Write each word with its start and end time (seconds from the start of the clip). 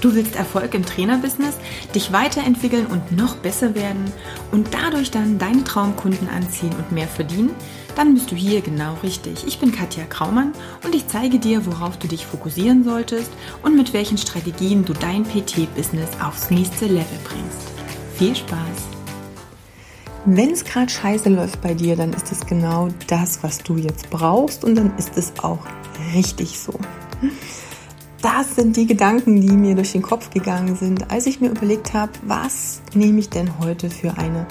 Du 0.00 0.14
willst 0.14 0.34
Erfolg 0.34 0.72
im 0.74 0.84
Trainerbusiness, 0.84 1.56
dich 1.94 2.10
weiterentwickeln 2.10 2.86
und 2.86 3.12
noch 3.12 3.36
besser 3.36 3.74
werden 3.74 4.10
und 4.50 4.68
dadurch 4.72 5.10
dann 5.10 5.38
deine 5.38 5.62
Traumkunden 5.62 6.28
anziehen 6.28 6.72
und 6.78 6.90
mehr 6.90 7.08
verdienen? 7.08 7.50
Dann 7.96 8.14
bist 8.14 8.30
du 8.30 8.34
hier 8.34 8.62
genau 8.62 8.96
richtig. 9.02 9.46
Ich 9.46 9.58
bin 9.58 9.72
Katja 9.72 10.04
Kraumann 10.04 10.52
und 10.84 10.94
ich 10.94 11.06
zeige 11.06 11.38
dir, 11.38 11.66
worauf 11.66 11.98
du 11.98 12.08
dich 12.08 12.24
fokussieren 12.24 12.82
solltest 12.82 13.30
und 13.62 13.76
mit 13.76 13.92
welchen 13.92 14.16
Strategien 14.16 14.86
du 14.86 14.94
dein 14.94 15.24
PT-Business 15.24 16.08
aufs 16.24 16.50
nächste 16.50 16.86
Level 16.86 17.18
bringst. 17.24 17.68
Viel 18.16 18.34
Spaß! 18.34 18.58
Wenn 20.24 20.50
es 20.50 20.64
gerade 20.64 20.90
scheiße 20.90 21.28
läuft 21.28 21.60
bei 21.60 21.74
dir, 21.74 21.96
dann 21.96 22.12
ist 22.12 22.30
es 22.30 22.46
genau 22.46 22.88
das, 23.06 23.42
was 23.42 23.58
du 23.58 23.76
jetzt 23.76 24.08
brauchst 24.10 24.64
und 24.64 24.76
dann 24.76 24.96
ist 24.96 25.16
es 25.16 25.32
auch 25.42 25.66
richtig 26.14 26.58
so 26.58 26.78
das 28.22 28.54
sind 28.54 28.76
die 28.76 28.86
Gedanken, 28.86 29.40
die 29.40 29.52
mir 29.52 29.74
durch 29.74 29.92
den 29.92 30.02
Kopf 30.02 30.30
gegangen 30.30 30.76
sind, 30.76 31.10
als 31.10 31.26
ich 31.26 31.40
mir 31.40 31.50
überlegt 31.50 31.94
habe, 31.94 32.12
was 32.26 32.82
nehme 32.94 33.18
ich 33.18 33.30
denn 33.30 33.58
heute 33.58 33.88
für 33.88 34.16
eine 34.18 34.46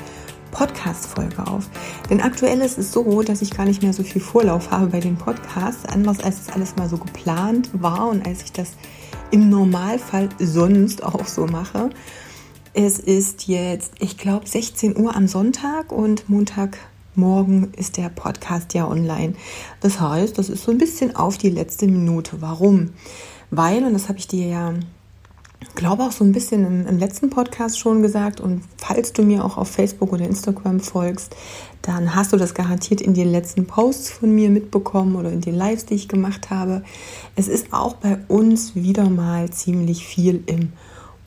Podcast-Folge 0.52 1.46
auf. 1.46 1.70
Denn 2.10 2.22
aktuell 2.22 2.62
ist 2.62 2.80
es 2.80 2.92
so, 2.92 3.22
dass 3.22 3.42
ich 3.42 3.52
gar 3.52 3.66
nicht 3.66 3.84
mehr 3.84 3.94
so 3.94 4.04
viel 4.04 4.22
Vorlauf 4.22 4.72
habe 4.72 4.88
bei 4.88 5.00
den 5.00 5.18
Podcasts, 5.18 5.86
anders 5.86 6.20
als 6.20 6.42
es 6.42 6.50
alles 6.50 6.76
mal 6.76 6.90
so 6.90 6.98
geplant 6.98 7.70
war 7.74 8.10
und 8.10 8.26
als 8.26 8.44
ich 8.44 8.52
das 8.52 8.72
im 9.32 9.50
Normalfall 9.50 10.30
sonst 10.40 11.04
auch 11.04 11.28
so 11.28 11.46
mache. 11.46 11.92
Es 12.74 12.98
ist 12.98 13.48
jetzt, 13.48 13.94
ich 14.00 14.18
glaube, 14.18 14.48
16 14.48 14.98
Uhr 14.98 15.16
am 15.16 15.28
Sonntag 15.28 15.92
und 15.92 16.28
Montagmorgen 16.30 17.74
ist 17.76 17.98
der 17.98 18.10
Podcast 18.10 18.74
ja 18.74 18.88
online. 18.88 19.34
Das 19.82 20.00
heißt, 20.00 20.38
das 20.38 20.50
ist 20.50 20.64
so 20.64 20.72
ein 20.72 20.80
bisschen 20.80 21.16
auf 21.16 21.38
die 21.38 21.50
letzte 21.50 21.86
Minute. 21.86 22.42
Warum? 22.42 22.92
Weil, 23.52 23.84
und 23.84 23.94
das 23.94 24.10
habe 24.10 24.20
ich 24.20 24.28
dir 24.28 24.48
ja, 24.48 24.74
glaube 25.76 26.04
auch 26.04 26.12
so 26.12 26.24
ein 26.24 26.32
bisschen 26.32 26.66
im, 26.66 26.88
im, 26.88 27.00
letzten 27.00 27.30
Podcast 27.30 27.80
schon 27.80 28.02
gesagt, 28.02 28.40
und 28.40 28.64
falls 28.78 29.14
du 29.14 29.24
mir 29.24 29.44
auch 29.44 29.58
auf 29.58 29.70
Facebook 29.70 30.14
oder 30.14 30.26
Instagram 30.26 30.80
folgst, 30.80 31.36
dann 31.82 32.16
hast 32.16 32.34
du 32.34 32.38
das 32.38 32.54
garantiert 32.54 33.02
in 33.02 33.14
den 33.14 33.32
letzten 33.32 33.66
Posts 33.66 34.12
von 34.12 34.34
mir 34.34 34.50
mitbekommen 34.50 35.16
oder 35.16 35.32
in 35.32 35.42
den 35.42 35.56
Lives, 35.56 35.86
die 35.86 35.96
ich 35.96 36.08
gemacht 36.08 36.50
habe. 36.50 36.84
Es 37.36 37.48
ist 37.48 37.74
auch 37.74 37.94
bei 37.96 38.20
uns 38.28 38.76
wieder 38.76 39.10
mal 39.10 39.50
ziemlich 39.50 40.06
viel 40.06 40.44
im 40.46 40.74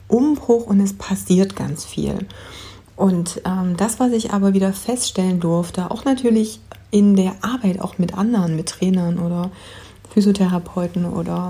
Umbruch 0.07 0.67
und 0.67 0.79
es 0.79 0.93
passiert 0.93 1.55
ganz 1.55 1.85
viel. 1.85 2.27
Und 2.95 3.41
ähm, 3.45 3.75
das, 3.75 3.99
was 3.99 4.11
ich 4.11 4.31
aber 4.31 4.53
wieder 4.53 4.71
feststellen 4.71 5.39
durfte, 5.39 5.89
auch 5.89 6.05
natürlich 6.05 6.59
in 6.91 7.15
der 7.15 7.33
Arbeit 7.41 7.81
auch 7.81 7.97
mit 7.97 8.15
anderen, 8.15 8.55
mit 8.55 8.69
Trainern 8.69 9.17
oder 9.17 9.49
Physiotherapeuten 10.13 11.05
oder 11.05 11.49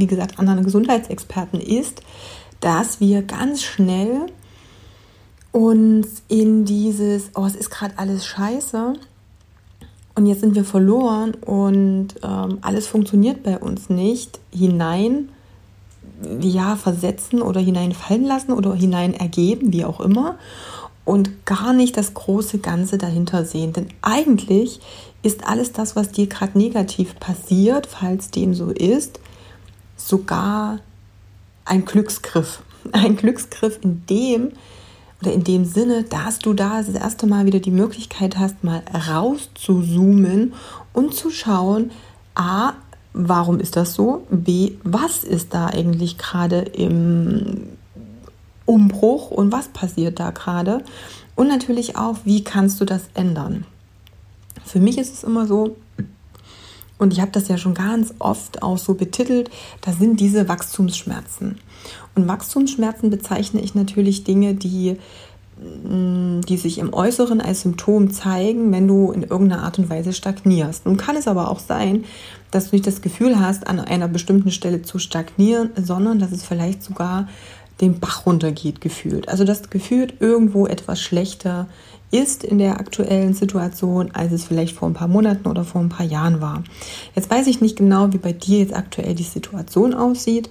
wie 0.00 0.06
gesagt, 0.06 0.38
anderen 0.38 0.64
Gesundheitsexperten 0.64 1.60
ist, 1.60 2.02
dass 2.60 3.00
wir 3.00 3.22
ganz 3.22 3.62
schnell 3.62 4.26
uns 5.52 6.22
in 6.28 6.64
dieses, 6.64 7.30
oh, 7.34 7.44
es 7.44 7.56
ist 7.56 7.70
gerade 7.70 7.98
alles 7.98 8.26
scheiße 8.26 8.94
und 10.14 10.26
jetzt 10.26 10.40
sind 10.40 10.54
wir 10.54 10.64
verloren 10.64 11.34
und 11.34 12.08
ähm, 12.22 12.58
alles 12.60 12.86
funktioniert 12.86 13.42
bei 13.42 13.58
uns 13.58 13.88
nicht, 13.90 14.38
hinein, 14.52 15.30
ja, 16.40 16.76
versetzen 16.76 17.40
oder 17.40 17.60
hineinfallen 17.60 18.24
lassen 18.24 18.52
oder 18.52 18.74
hinein 18.74 19.14
ergeben, 19.14 19.72
wie 19.72 19.84
auch 19.84 20.00
immer, 20.00 20.36
und 21.04 21.46
gar 21.46 21.72
nicht 21.72 21.96
das 21.96 22.14
große 22.14 22.58
Ganze 22.58 22.98
dahinter 22.98 23.44
sehen. 23.44 23.72
Denn 23.72 23.88
eigentlich 24.02 24.80
ist 25.22 25.46
alles 25.46 25.72
das, 25.72 25.96
was 25.96 26.12
dir 26.12 26.26
gerade 26.26 26.58
negativ 26.58 27.18
passiert, 27.18 27.86
falls 27.86 28.30
dem 28.30 28.54
so 28.54 28.70
ist, 28.70 29.20
sogar 30.08 30.78
ein 31.64 31.84
Glücksgriff. 31.84 32.62
Ein 32.92 33.16
Glücksgriff 33.16 33.78
in 33.82 34.06
dem 34.06 34.52
oder 35.20 35.32
in 35.34 35.44
dem 35.44 35.66
Sinne, 35.66 36.04
dass 36.04 36.38
du 36.38 36.54
da 36.54 36.82
das 36.82 36.94
erste 36.94 37.26
Mal 37.26 37.44
wieder 37.44 37.60
die 37.60 37.70
Möglichkeit 37.70 38.38
hast, 38.38 38.64
mal 38.64 38.82
raus 39.08 39.50
zu 39.54 39.82
zoomen 39.82 40.54
und 40.94 41.14
zu 41.14 41.30
schauen, 41.30 41.90
a, 42.34 42.72
warum 43.12 43.60
ist 43.60 43.76
das 43.76 43.92
so? 43.92 44.26
B, 44.30 44.72
was 44.82 45.24
ist 45.24 45.52
da 45.52 45.66
eigentlich 45.66 46.16
gerade 46.16 46.60
im 46.60 47.68
Umbruch 48.64 49.30
und 49.30 49.52
was 49.52 49.68
passiert 49.68 50.20
da 50.20 50.30
gerade? 50.30 50.84
Und 51.36 51.48
natürlich 51.48 51.96
auch, 51.96 52.16
wie 52.24 52.42
kannst 52.42 52.80
du 52.80 52.84
das 52.84 53.02
ändern? 53.14 53.66
Für 54.64 54.80
mich 54.80 54.98
ist 54.98 55.12
es 55.12 55.24
immer 55.24 55.46
so, 55.46 55.76
und 57.00 57.12
ich 57.12 57.20
habe 57.20 57.30
das 57.32 57.48
ja 57.48 57.56
schon 57.56 57.74
ganz 57.74 58.14
oft 58.18 58.62
auch 58.62 58.78
so 58.78 58.94
betitelt, 58.94 59.50
da 59.80 59.92
sind 59.92 60.20
diese 60.20 60.48
Wachstumsschmerzen. 60.48 61.58
Und 62.14 62.28
Wachstumsschmerzen 62.28 63.08
bezeichne 63.10 63.62
ich 63.62 63.74
natürlich 63.74 64.24
Dinge, 64.24 64.54
die, 64.54 64.98
mm, 65.58 66.42
die 66.42 66.56
sich 66.58 66.78
im 66.78 66.92
Äußeren 66.92 67.40
als 67.40 67.62
Symptom 67.62 68.10
zeigen, 68.10 68.70
wenn 68.70 68.86
du 68.86 69.12
in 69.12 69.22
irgendeiner 69.22 69.62
Art 69.62 69.78
und 69.78 69.88
Weise 69.88 70.12
stagnierst. 70.12 70.84
Nun 70.84 70.98
kann 70.98 71.16
es 71.16 71.26
aber 71.26 71.50
auch 71.50 71.60
sein, 71.60 72.04
dass 72.50 72.68
du 72.68 72.76
nicht 72.76 72.86
das 72.86 73.00
Gefühl 73.00 73.40
hast, 73.40 73.66
an 73.66 73.80
einer 73.80 74.08
bestimmten 74.08 74.50
Stelle 74.50 74.82
zu 74.82 74.98
stagnieren, 74.98 75.70
sondern 75.82 76.18
dass 76.18 76.32
es 76.32 76.44
vielleicht 76.44 76.82
sogar 76.82 77.28
den 77.80 78.00
Bach 78.00 78.26
runtergeht 78.26 78.80
gefühlt. 78.80 79.28
Also 79.28 79.44
dass 79.44 79.70
gefühlt 79.70 80.14
irgendwo 80.20 80.66
etwas 80.66 81.00
schlechter 81.00 81.66
ist 82.10 82.42
in 82.42 82.58
der 82.58 82.80
aktuellen 82.80 83.34
Situation, 83.34 84.10
als 84.12 84.32
es 84.32 84.44
vielleicht 84.44 84.74
vor 84.74 84.88
ein 84.88 84.94
paar 84.94 85.08
Monaten 85.08 85.46
oder 85.46 85.64
vor 85.64 85.80
ein 85.80 85.88
paar 85.88 86.06
Jahren 86.06 86.40
war. 86.40 86.64
Jetzt 87.14 87.30
weiß 87.30 87.46
ich 87.46 87.60
nicht 87.60 87.76
genau, 87.76 88.12
wie 88.12 88.18
bei 88.18 88.32
dir 88.32 88.58
jetzt 88.58 88.74
aktuell 88.74 89.14
die 89.14 89.22
Situation 89.22 89.94
aussieht, 89.94 90.50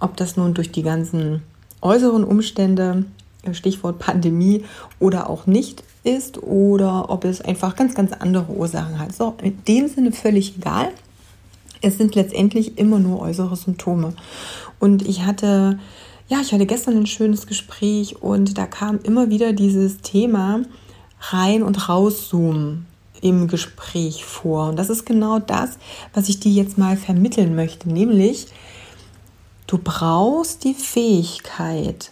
ob 0.00 0.16
das 0.16 0.36
nun 0.36 0.54
durch 0.54 0.72
die 0.72 0.82
ganzen 0.82 1.42
äußeren 1.82 2.24
Umstände, 2.24 3.04
Stichwort 3.52 3.98
Pandemie, 3.98 4.64
oder 4.98 5.28
auch 5.28 5.46
nicht 5.46 5.84
ist 6.04 6.42
oder 6.42 7.10
ob 7.10 7.24
es 7.24 7.40
einfach 7.40 7.76
ganz, 7.76 7.94
ganz 7.94 8.12
andere 8.12 8.52
Ursachen 8.52 8.98
hat. 8.98 9.14
So, 9.14 9.34
in 9.42 9.62
dem 9.64 9.88
Sinne 9.88 10.12
völlig 10.12 10.56
egal. 10.56 10.88
Es 11.80 11.98
sind 11.98 12.14
letztendlich 12.14 12.78
immer 12.78 12.98
nur 12.98 13.20
äußere 13.20 13.56
Symptome. 13.56 14.14
Und 14.78 15.06
ich 15.06 15.24
hatte, 15.24 15.78
ja, 16.28 16.40
ich 16.40 16.52
hatte 16.52 16.66
gestern 16.66 16.96
ein 16.96 17.06
schönes 17.06 17.46
Gespräch 17.46 18.22
und 18.22 18.56
da 18.56 18.66
kam 18.66 18.98
immer 19.00 19.30
wieder 19.30 19.52
dieses 19.52 19.98
Thema, 19.98 20.62
rein 21.20 21.62
und 21.62 21.88
rauszoomen 21.88 22.86
im 23.20 23.48
Gespräch 23.48 24.24
vor. 24.24 24.68
Und 24.68 24.76
das 24.76 24.90
ist 24.90 25.06
genau 25.06 25.38
das, 25.38 25.78
was 26.12 26.28
ich 26.28 26.40
dir 26.40 26.52
jetzt 26.52 26.78
mal 26.78 26.96
vermitteln 26.96 27.54
möchte, 27.54 27.90
nämlich 27.90 28.46
du 29.66 29.78
brauchst 29.78 30.64
die 30.64 30.74
Fähigkeit 30.74 32.10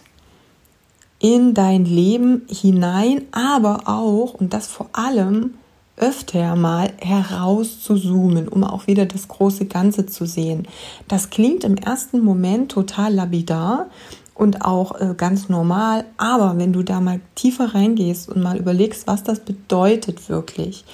in 1.19 1.53
dein 1.53 1.85
Leben 1.85 2.41
hinein, 2.49 3.23
aber 3.31 3.87
auch, 3.87 4.33
und 4.33 4.53
das 4.53 4.67
vor 4.67 4.89
allem, 4.91 5.53
öfter 5.95 6.55
mal 6.55 6.91
herauszuzoomen, 6.99 8.47
um 8.47 8.63
auch 8.63 8.87
wieder 8.87 9.05
das 9.05 9.27
große 9.27 9.65
Ganze 9.65 10.05
zu 10.05 10.25
sehen. 10.25 10.67
Das 11.07 11.29
klingt 11.29 11.63
im 11.63 11.77
ersten 11.77 12.21
Moment 12.21 12.71
total 12.71 13.13
labidar, 13.13 13.89
und 14.35 14.63
auch 14.63 14.99
äh, 14.99 15.13
ganz 15.15 15.49
normal. 15.49 16.05
Aber 16.17 16.57
wenn 16.57 16.73
du 16.73 16.83
da 16.83 16.99
mal 16.99 17.19
tiefer 17.35 17.73
reingehst 17.73 18.29
und 18.29 18.41
mal 18.41 18.57
überlegst, 18.57 19.07
was 19.07 19.23
das 19.23 19.39
bedeutet 19.39 20.29
wirklich, 20.29 20.85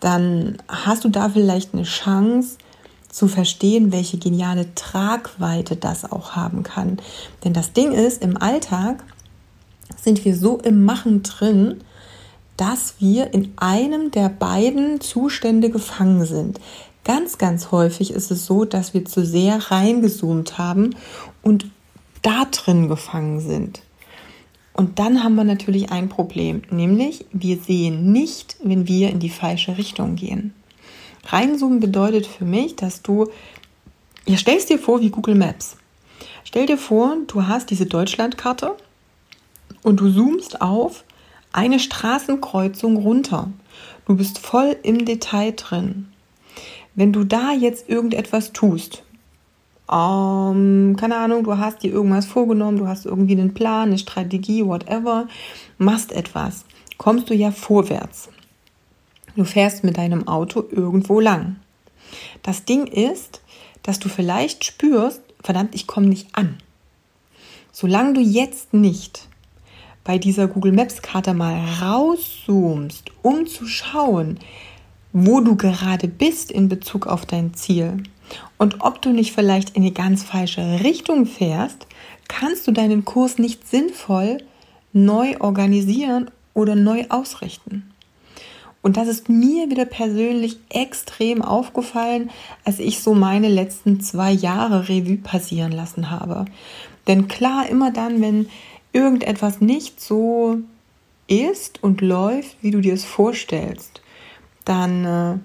dann 0.00 0.58
hast 0.68 1.04
du 1.04 1.08
da 1.08 1.28
vielleicht 1.28 1.74
eine 1.74 1.82
Chance 1.82 2.56
zu 3.10 3.26
verstehen, 3.26 3.90
welche 3.90 4.18
geniale 4.18 4.74
Tragweite 4.74 5.76
das 5.76 6.10
auch 6.10 6.32
haben 6.32 6.62
kann. 6.62 6.98
Denn 7.42 7.52
das 7.52 7.72
Ding 7.72 7.92
ist, 7.92 8.22
im 8.22 8.36
Alltag 8.36 9.02
sind 9.96 10.24
wir 10.24 10.36
so 10.36 10.58
im 10.58 10.84
Machen 10.84 11.22
drin, 11.22 11.80
dass 12.58 12.96
wir 12.98 13.32
in 13.32 13.52
einem 13.56 14.10
der 14.10 14.28
beiden 14.28 15.00
Zustände 15.00 15.70
gefangen 15.70 16.26
sind. 16.26 16.60
Ganz, 17.04 17.38
ganz 17.38 17.70
häufig 17.70 18.10
ist 18.10 18.30
es 18.30 18.44
so, 18.44 18.66
dass 18.66 18.92
wir 18.92 19.06
zu 19.06 19.24
sehr 19.24 19.70
reingezoomt 19.70 20.58
haben 20.58 20.94
und 21.40 21.70
da 22.20 22.44
drin 22.50 22.88
gefangen 22.88 23.40
sind. 23.40 23.80
Und 24.74 24.98
dann 24.98 25.24
haben 25.24 25.36
wir 25.36 25.44
natürlich 25.44 25.90
ein 25.90 26.08
Problem, 26.08 26.62
nämlich 26.70 27.24
wir 27.32 27.58
sehen 27.58 28.12
nicht, 28.12 28.56
wenn 28.62 28.86
wir 28.86 29.10
in 29.10 29.20
die 29.20 29.30
falsche 29.30 29.78
Richtung 29.78 30.16
gehen. 30.16 30.52
Reinzoomen 31.26 31.80
bedeutet 31.80 32.26
für 32.26 32.44
mich, 32.44 32.74
dass 32.76 33.02
du, 33.02 33.28
ihr 34.26 34.36
stellst 34.36 34.68
dir 34.68 34.78
vor 34.78 35.00
wie 35.00 35.10
Google 35.10 35.36
Maps. 35.36 35.76
Stell 36.42 36.66
dir 36.66 36.78
vor, 36.78 37.16
du 37.28 37.46
hast 37.46 37.70
diese 37.70 37.86
Deutschlandkarte 37.86 38.74
und 39.82 40.00
du 40.00 40.12
zoomst 40.12 40.60
auf 40.60 41.04
eine 41.58 41.80
Straßenkreuzung 41.80 42.96
runter. 42.98 43.50
Du 44.06 44.14
bist 44.14 44.38
voll 44.38 44.76
im 44.84 45.04
Detail 45.04 45.54
drin. 45.56 46.06
Wenn 46.94 47.12
du 47.12 47.24
da 47.24 47.50
jetzt 47.50 47.88
irgendetwas 47.88 48.52
tust, 48.52 49.02
ähm, 49.90 50.96
keine 50.96 51.16
Ahnung, 51.16 51.42
du 51.42 51.58
hast 51.58 51.82
dir 51.82 51.90
irgendwas 51.90 52.26
vorgenommen, 52.26 52.78
du 52.78 52.86
hast 52.86 53.06
irgendwie 53.06 53.32
einen 53.32 53.54
Plan, 53.54 53.88
eine 53.88 53.98
Strategie, 53.98 54.64
whatever, 54.64 55.26
machst 55.78 56.12
etwas, 56.12 56.64
kommst 56.96 57.28
du 57.28 57.34
ja 57.34 57.50
vorwärts. 57.50 58.28
Du 59.34 59.42
fährst 59.42 59.82
mit 59.82 59.98
deinem 59.98 60.28
Auto 60.28 60.64
irgendwo 60.70 61.18
lang. 61.18 61.56
Das 62.44 62.64
Ding 62.66 62.86
ist, 62.86 63.42
dass 63.82 63.98
du 63.98 64.08
vielleicht 64.08 64.64
spürst, 64.64 65.22
verdammt, 65.42 65.74
ich 65.74 65.88
komme 65.88 66.06
nicht 66.06 66.28
an. 66.34 66.58
solange 67.72 68.12
du 68.14 68.20
jetzt 68.20 68.74
nicht 68.74 69.28
bei 70.08 70.16
dieser 70.16 70.48
Google 70.48 70.72
Maps 70.72 71.02
Karte 71.02 71.34
mal 71.34 71.60
rauszoomst, 71.82 73.12
um 73.20 73.46
zu 73.46 73.66
schauen, 73.66 74.38
wo 75.12 75.42
du 75.42 75.54
gerade 75.54 76.08
bist 76.08 76.50
in 76.50 76.70
Bezug 76.70 77.06
auf 77.06 77.26
dein 77.26 77.52
Ziel 77.52 78.04
und 78.56 78.80
ob 78.80 79.02
du 79.02 79.10
nicht 79.10 79.34
vielleicht 79.34 79.76
in 79.76 79.82
die 79.82 79.92
ganz 79.92 80.22
falsche 80.22 80.80
Richtung 80.82 81.26
fährst, 81.26 81.86
kannst 82.26 82.66
du 82.66 82.72
deinen 82.72 83.04
Kurs 83.04 83.36
nicht 83.36 83.68
sinnvoll 83.68 84.38
neu 84.94 85.36
organisieren 85.40 86.30
oder 86.54 86.74
neu 86.74 87.04
ausrichten. 87.10 87.92
Und 88.80 88.96
das 88.96 89.08
ist 89.08 89.28
mir 89.28 89.68
wieder 89.68 89.84
persönlich 89.84 90.56
extrem 90.70 91.42
aufgefallen, 91.42 92.30
als 92.64 92.78
ich 92.78 93.00
so 93.00 93.12
meine 93.12 93.50
letzten 93.50 94.00
zwei 94.00 94.32
Jahre 94.32 94.88
Revue 94.88 95.18
passieren 95.18 95.72
lassen 95.72 96.08
habe. 96.10 96.46
Denn 97.08 97.28
klar, 97.28 97.68
immer 97.68 97.90
dann, 97.90 98.22
wenn 98.22 98.48
irgendetwas 98.92 99.60
nicht 99.60 100.00
so 100.00 100.58
ist 101.26 101.82
und 101.82 102.00
läuft, 102.00 102.56
wie 102.62 102.70
du 102.70 102.80
dir 102.80 102.94
es 102.94 103.04
vorstellst, 103.04 104.00
dann 104.64 105.04
äh, 105.04 105.38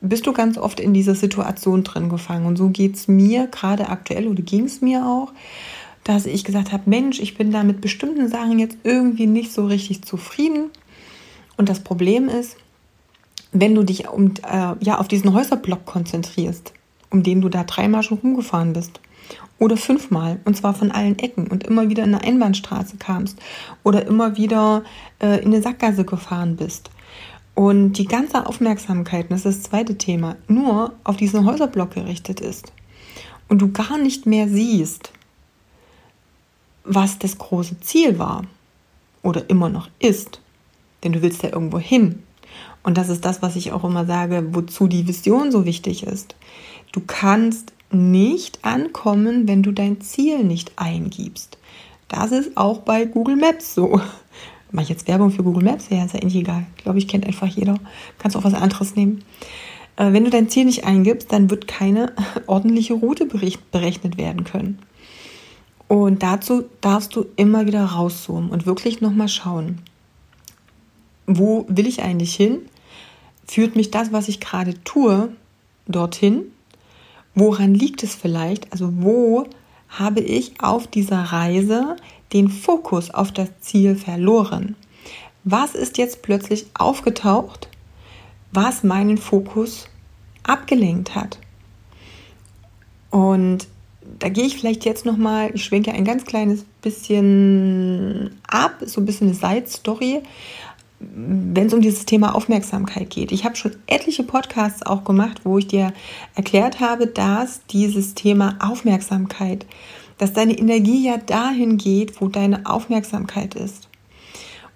bist 0.00 0.26
du 0.26 0.32
ganz 0.32 0.58
oft 0.58 0.80
in 0.80 0.94
dieser 0.94 1.14
Situation 1.14 1.84
drin 1.84 2.08
gefangen. 2.08 2.46
Und 2.46 2.56
so 2.56 2.68
geht 2.68 2.96
es 2.96 3.08
mir 3.08 3.46
gerade 3.46 3.88
aktuell 3.88 4.28
oder 4.28 4.42
ging 4.42 4.64
es 4.64 4.80
mir 4.80 5.06
auch, 5.06 5.32
dass 6.04 6.26
ich 6.26 6.44
gesagt 6.44 6.72
habe, 6.72 6.88
Mensch, 6.88 7.18
ich 7.18 7.36
bin 7.36 7.50
da 7.50 7.64
mit 7.64 7.80
bestimmten 7.80 8.28
Sachen 8.28 8.58
jetzt 8.58 8.78
irgendwie 8.84 9.26
nicht 9.26 9.52
so 9.52 9.66
richtig 9.66 10.02
zufrieden. 10.02 10.70
Und 11.56 11.68
das 11.68 11.80
Problem 11.80 12.28
ist, 12.28 12.56
wenn 13.52 13.74
du 13.74 13.82
dich 13.82 14.08
um, 14.08 14.34
äh, 14.48 14.74
ja, 14.80 14.98
auf 14.98 15.08
diesen 15.08 15.32
Häuserblock 15.32 15.84
konzentrierst, 15.86 16.72
um 17.10 17.22
den 17.22 17.40
du 17.40 17.48
da 17.48 17.64
dreimal 17.64 18.02
schon 18.02 18.18
rumgefahren 18.18 18.72
bist, 18.72 19.00
oder 19.58 19.76
fünfmal, 19.76 20.38
und 20.44 20.56
zwar 20.56 20.74
von 20.74 20.90
allen 20.90 21.18
Ecken 21.18 21.46
und 21.46 21.64
immer 21.64 21.88
wieder 21.88 22.04
in 22.04 22.14
eine 22.14 22.24
Einbahnstraße 22.24 22.96
kamst 22.98 23.38
oder 23.84 24.06
immer 24.06 24.36
wieder 24.36 24.84
äh, 25.20 25.40
in 25.40 25.46
eine 25.46 25.62
Sackgasse 25.62 26.04
gefahren 26.04 26.56
bist 26.56 26.90
und 27.56 27.94
die 27.94 28.04
ganze 28.04 28.46
Aufmerksamkeit, 28.46 29.30
das 29.30 29.46
ist 29.46 29.64
das 29.64 29.70
zweite 29.70 29.96
Thema, 29.96 30.36
nur 30.46 30.92
auf 31.04 31.16
diesen 31.16 31.46
Häuserblock 31.46 31.92
gerichtet 31.92 32.40
ist 32.40 32.70
und 33.48 33.62
du 33.62 33.72
gar 33.72 33.96
nicht 33.96 34.26
mehr 34.26 34.46
siehst, 34.46 35.10
was 36.84 37.18
das 37.18 37.38
große 37.38 37.80
Ziel 37.80 38.18
war 38.18 38.42
oder 39.22 39.48
immer 39.48 39.70
noch 39.70 39.88
ist, 39.98 40.42
denn 41.02 41.12
du 41.12 41.22
willst 41.22 41.42
ja 41.42 41.48
irgendwo 41.50 41.78
hin. 41.78 42.22
Und 42.82 42.98
das 42.98 43.08
ist 43.08 43.24
das, 43.24 43.40
was 43.40 43.56
ich 43.56 43.72
auch 43.72 43.84
immer 43.84 44.04
sage, 44.04 44.48
wozu 44.52 44.86
die 44.86 45.08
Vision 45.08 45.50
so 45.50 45.64
wichtig 45.64 46.02
ist. 46.02 46.36
Du 46.92 47.00
kannst 47.06 47.72
nicht 47.90 48.64
ankommen, 48.64 49.48
wenn 49.48 49.62
du 49.62 49.72
dein 49.72 50.00
Ziel 50.00 50.44
nicht 50.44 50.72
eingibst. 50.76 51.58
Das 52.08 52.32
ist 52.32 52.56
auch 52.56 52.78
bei 52.78 53.04
Google 53.04 53.36
Maps 53.36 53.74
so. 53.74 54.00
Mache 54.72 54.84
ich 54.84 54.88
jetzt 54.88 55.08
Werbung 55.08 55.30
für 55.30 55.42
Google 55.42 55.64
Maps? 55.64 55.86
Ja, 55.90 56.04
ist 56.04 56.14
ja 56.14 56.20
eigentlich 56.20 56.36
egal. 56.36 56.66
Ich 56.76 56.82
glaube, 56.82 56.98
ich 56.98 57.08
kennt 57.08 57.26
einfach 57.26 57.46
jeder. 57.46 57.78
Kannst 58.18 58.36
auch 58.36 58.44
was 58.44 58.54
anderes 58.54 58.96
nehmen. 58.96 59.22
Äh, 59.96 60.12
wenn 60.12 60.24
du 60.24 60.30
dein 60.30 60.48
Ziel 60.48 60.64
nicht 60.64 60.84
eingibst, 60.84 61.32
dann 61.32 61.50
wird 61.50 61.68
keine 61.68 62.12
ordentliche 62.46 62.94
Route 62.94 63.26
berechnet 63.26 64.18
werden 64.18 64.44
können. 64.44 64.78
Und 65.88 66.22
dazu 66.22 66.64
darfst 66.80 67.14
du 67.14 67.26
immer 67.36 67.66
wieder 67.66 67.84
rauszoomen 67.84 68.50
und 68.50 68.66
wirklich 68.66 69.00
nochmal 69.00 69.28
schauen, 69.28 69.78
wo 71.26 71.64
will 71.68 71.86
ich 71.86 72.02
eigentlich 72.02 72.34
hin? 72.34 72.58
Führt 73.46 73.76
mich 73.76 73.90
das, 73.90 74.12
was 74.12 74.28
ich 74.28 74.40
gerade 74.40 74.82
tue, 74.82 75.30
dorthin? 75.86 76.52
Woran 77.36 77.74
liegt 77.74 78.02
es 78.02 78.14
vielleicht? 78.14 78.72
Also 78.72 78.90
wo 78.96 79.46
habe 79.90 80.20
ich 80.20 80.60
auf 80.60 80.86
dieser 80.86 81.20
Reise 81.20 81.96
den 82.32 82.48
Fokus 82.48 83.10
auf 83.10 83.30
das 83.30 83.50
Ziel 83.60 83.94
verloren? 83.94 84.74
Was 85.44 85.74
ist 85.74 85.98
jetzt 85.98 86.22
plötzlich 86.22 86.66
aufgetaucht, 86.74 87.68
was 88.52 88.82
meinen 88.82 89.18
Fokus 89.18 89.86
abgelenkt 90.44 91.14
hat? 91.14 91.38
Und 93.10 93.68
da 94.18 94.30
gehe 94.30 94.44
ich 94.44 94.56
vielleicht 94.56 94.86
jetzt 94.86 95.04
noch 95.04 95.18
mal, 95.18 95.50
ich 95.52 95.62
schwenke 95.62 95.92
ein 95.92 96.04
ganz 96.04 96.24
kleines 96.24 96.64
bisschen 96.80 98.40
ab, 98.48 98.76
so 98.86 99.00
ein 99.00 99.06
bisschen 99.06 99.28
eine 99.28 99.36
Side-Story, 99.36 100.22
wenn 100.98 101.66
es 101.66 101.74
um 101.74 101.82
dieses 101.82 102.06
Thema 102.06 102.34
Aufmerksamkeit 102.34 103.10
geht. 103.10 103.30
Ich 103.30 103.44
habe 103.44 103.56
schon 103.56 103.76
etliche 103.86 104.22
Podcasts 104.22 104.82
auch 104.82 105.04
gemacht, 105.04 105.42
wo 105.44 105.58
ich 105.58 105.66
dir 105.66 105.92
erklärt 106.34 106.80
habe, 106.80 107.06
dass 107.06 107.60
dieses 107.66 108.14
Thema 108.14 108.56
Aufmerksamkeit, 108.60 109.66
dass 110.18 110.32
deine 110.32 110.56
Energie 110.56 111.06
ja 111.06 111.18
dahin 111.18 111.76
geht, 111.76 112.20
wo 112.20 112.28
deine 112.28 112.64
Aufmerksamkeit 112.64 113.54
ist. 113.54 113.88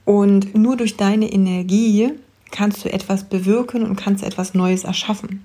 Und 0.04 0.54
nur 0.54 0.76
durch 0.76 0.96
deine 0.96 1.32
Energie 1.32 2.12
kannst 2.50 2.84
du 2.84 2.92
etwas 2.92 3.24
bewirken 3.24 3.84
und 3.84 3.96
kannst 3.96 4.22
etwas 4.22 4.54
Neues 4.54 4.84
erschaffen. 4.84 5.44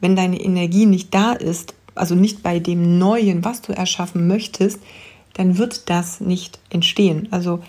Wenn 0.00 0.14
deine 0.14 0.40
Energie 0.40 0.86
nicht 0.86 1.12
da 1.14 1.32
ist, 1.32 1.74
also 1.94 2.14
nicht 2.14 2.42
bei 2.42 2.58
dem 2.58 2.98
Neuen, 2.98 3.44
was 3.44 3.62
du 3.62 3.72
erschaffen 3.72 4.28
möchtest, 4.28 4.78
dann 5.34 5.58
wird 5.58 5.88
das 5.90 6.20
nicht 6.20 6.60
entstehen. 6.70 7.28
Also 7.30 7.60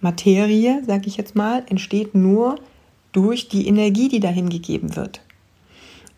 Materie, 0.00 0.82
sage 0.86 1.06
ich 1.06 1.16
jetzt 1.16 1.34
mal, 1.34 1.64
entsteht 1.68 2.14
nur 2.14 2.56
durch 3.12 3.48
die 3.48 3.66
Energie, 3.66 4.08
die 4.08 4.20
dahin 4.20 4.48
gegeben 4.48 4.96
wird. 4.96 5.20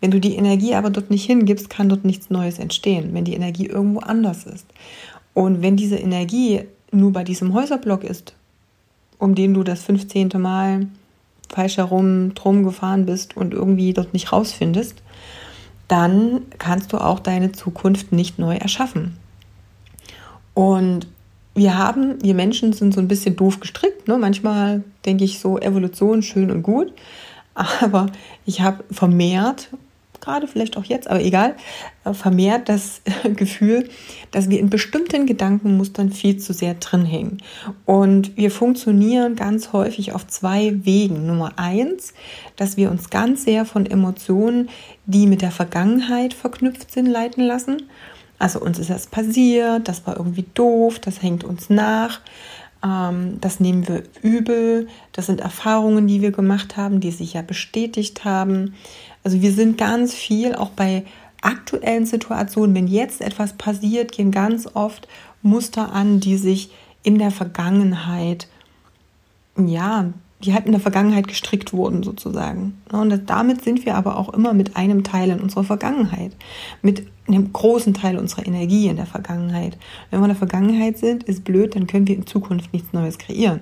Wenn 0.01 0.11
du 0.11 0.19
die 0.19 0.35
Energie 0.35 0.73
aber 0.75 0.89
dort 0.89 1.11
nicht 1.11 1.25
hingibst, 1.25 1.69
kann 1.69 1.89
dort 1.89 2.05
nichts 2.05 2.29
Neues 2.29 2.59
entstehen, 2.59 3.13
wenn 3.13 3.23
die 3.23 3.35
Energie 3.35 3.67
irgendwo 3.67 3.99
anders 3.99 4.45
ist. 4.45 4.65
Und 5.33 5.61
wenn 5.61 5.77
diese 5.77 5.97
Energie 5.97 6.63
nur 6.91 7.13
bei 7.13 7.23
diesem 7.23 7.53
Häuserblock 7.53 8.03
ist, 8.03 8.33
um 9.19 9.35
den 9.35 9.53
du 9.53 9.63
das 9.63 9.83
15. 9.83 10.29
Mal 10.37 10.87
falsch 11.49 11.77
herum 11.77 12.33
drum 12.33 12.63
gefahren 12.63 13.05
bist 13.05 13.37
und 13.37 13.53
irgendwie 13.53 13.93
dort 13.93 14.13
nicht 14.13 14.31
rausfindest, 14.31 15.01
dann 15.87 16.41
kannst 16.57 16.93
du 16.93 16.97
auch 16.97 17.19
deine 17.19 17.51
Zukunft 17.51 18.11
nicht 18.11 18.39
neu 18.39 18.55
erschaffen. 18.55 19.17
Und 20.53 21.07
wir 21.53 21.77
haben, 21.77 22.23
wir 22.23 22.33
Menschen 22.33 22.73
sind 22.73 22.93
so 22.93 23.01
ein 23.01 23.07
bisschen 23.07 23.35
doof 23.35 23.59
gestrickt. 23.59 24.07
Ne? 24.07 24.17
Manchmal 24.17 24.83
denke 25.05 25.23
ich 25.23 25.39
so, 25.39 25.57
Evolution 25.59 26.21
schön 26.23 26.51
und 26.51 26.63
gut. 26.63 26.93
Aber 27.53 28.07
ich 28.45 28.61
habe 28.61 28.83
vermehrt, 28.91 29.69
gerade 30.21 30.47
vielleicht 30.47 30.77
auch 30.77 30.85
jetzt, 30.85 31.09
aber 31.09 31.21
egal, 31.21 31.55
äh, 32.05 32.13
vermehrt 32.13 32.69
das 32.69 33.01
Gefühl, 33.35 33.89
dass 34.31 34.49
wir 34.49 34.59
in 34.59 34.69
bestimmten 34.69 35.25
Gedankenmustern 35.25 36.11
viel 36.11 36.37
zu 36.37 36.53
sehr 36.53 36.75
drin 36.75 37.05
hängen. 37.05 37.39
Und 37.85 38.37
wir 38.37 38.51
funktionieren 38.51 39.35
ganz 39.35 39.73
häufig 39.73 40.13
auf 40.13 40.27
zwei 40.27 40.73
Wegen. 40.85 41.25
Nummer 41.25 41.53
eins, 41.57 42.13
dass 42.55 42.77
wir 42.77 42.89
uns 42.91 43.09
ganz 43.09 43.43
sehr 43.43 43.65
von 43.65 43.85
Emotionen, 43.85 44.69
die 45.05 45.27
mit 45.27 45.41
der 45.41 45.51
Vergangenheit 45.51 46.33
verknüpft 46.33 46.91
sind, 46.91 47.07
leiten 47.07 47.43
lassen. 47.43 47.83
Also 48.41 48.59
uns 48.59 48.79
ist 48.79 48.89
das 48.89 49.05
passiert, 49.05 49.87
das 49.87 50.07
war 50.07 50.17
irgendwie 50.17 50.47
doof, 50.55 50.97
das 50.97 51.21
hängt 51.21 51.43
uns 51.43 51.69
nach, 51.69 52.21
ähm, 52.83 53.39
das 53.39 53.59
nehmen 53.59 53.87
wir 53.87 54.01
übel, 54.23 54.87
das 55.11 55.27
sind 55.27 55.41
Erfahrungen, 55.41 56.07
die 56.07 56.23
wir 56.23 56.31
gemacht 56.31 56.75
haben, 56.75 57.01
die 57.01 57.11
sich 57.11 57.33
ja 57.33 57.43
bestätigt 57.43 58.25
haben. 58.25 58.73
Also 59.23 59.43
wir 59.43 59.51
sind 59.51 59.77
ganz 59.77 60.15
viel, 60.15 60.55
auch 60.55 60.71
bei 60.71 61.05
aktuellen 61.43 62.07
Situationen, 62.07 62.75
wenn 62.75 62.87
jetzt 62.87 63.21
etwas 63.21 63.53
passiert, 63.53 64.11
gehen 64.11 64.31
ganz 64.31 64.67
oft 64.73 65.07
Muster 65.43 65.93
an, 65.93 66.19
die 66.19 66.37
sich 66.37 66.71
in 67.03 67.19
der 67.19 67.29
Vergangenheit 67.29 68.47
ja 69.55 70.05
die 70.43 70.53
halt 70.53 70.65
in 70.65 70.71
der 70.71 70.81
Vergangenheit 70.81 71.27
gestrickt 71.27 71.73
wurden 71.73 72.03
sozusagen. 72.03 72.81
Und 72.91 73.29
damit 73.29 73.63
sind 73.63 73.85
wir 73.85 73.95
aber 73.95 74.17
auch 74.17 74.33
immer 74.33 74.53
mit 74.53 74.75
einem 74.75 75.03
Teil 75.03 75.29
in 75.29 75.39
unserer 75.39 75.63
Vergangenheit, 75.63 76.31
mit 76.81 77.07
einem 77.27 77.53
großen 77.53 77.93
Teil 77.93 78.17
unserer 78.17 78.45
Energie 78.45 78.87
in 78.87 78.97
der 78.97 79.05
Vergangenheit. 79.05 79.77
Wenn 80.09 80.19
wir 80.19 80.25
in 80.25 80.31
der 80.31 80.37
Vergangenheit 80.37 80.97
sind, 80.97 81.23
ist 81.23 81.43
blöd, 81.43 81.75
dann 81.75 81.87
können 81.87 82.07
wir 82.07 82.15
in 82.15 82.27
Zukunft 82.27 82.73
nichts 82.73 82.93
Neues 82.93 83.17
kreieren. 83.17 83.61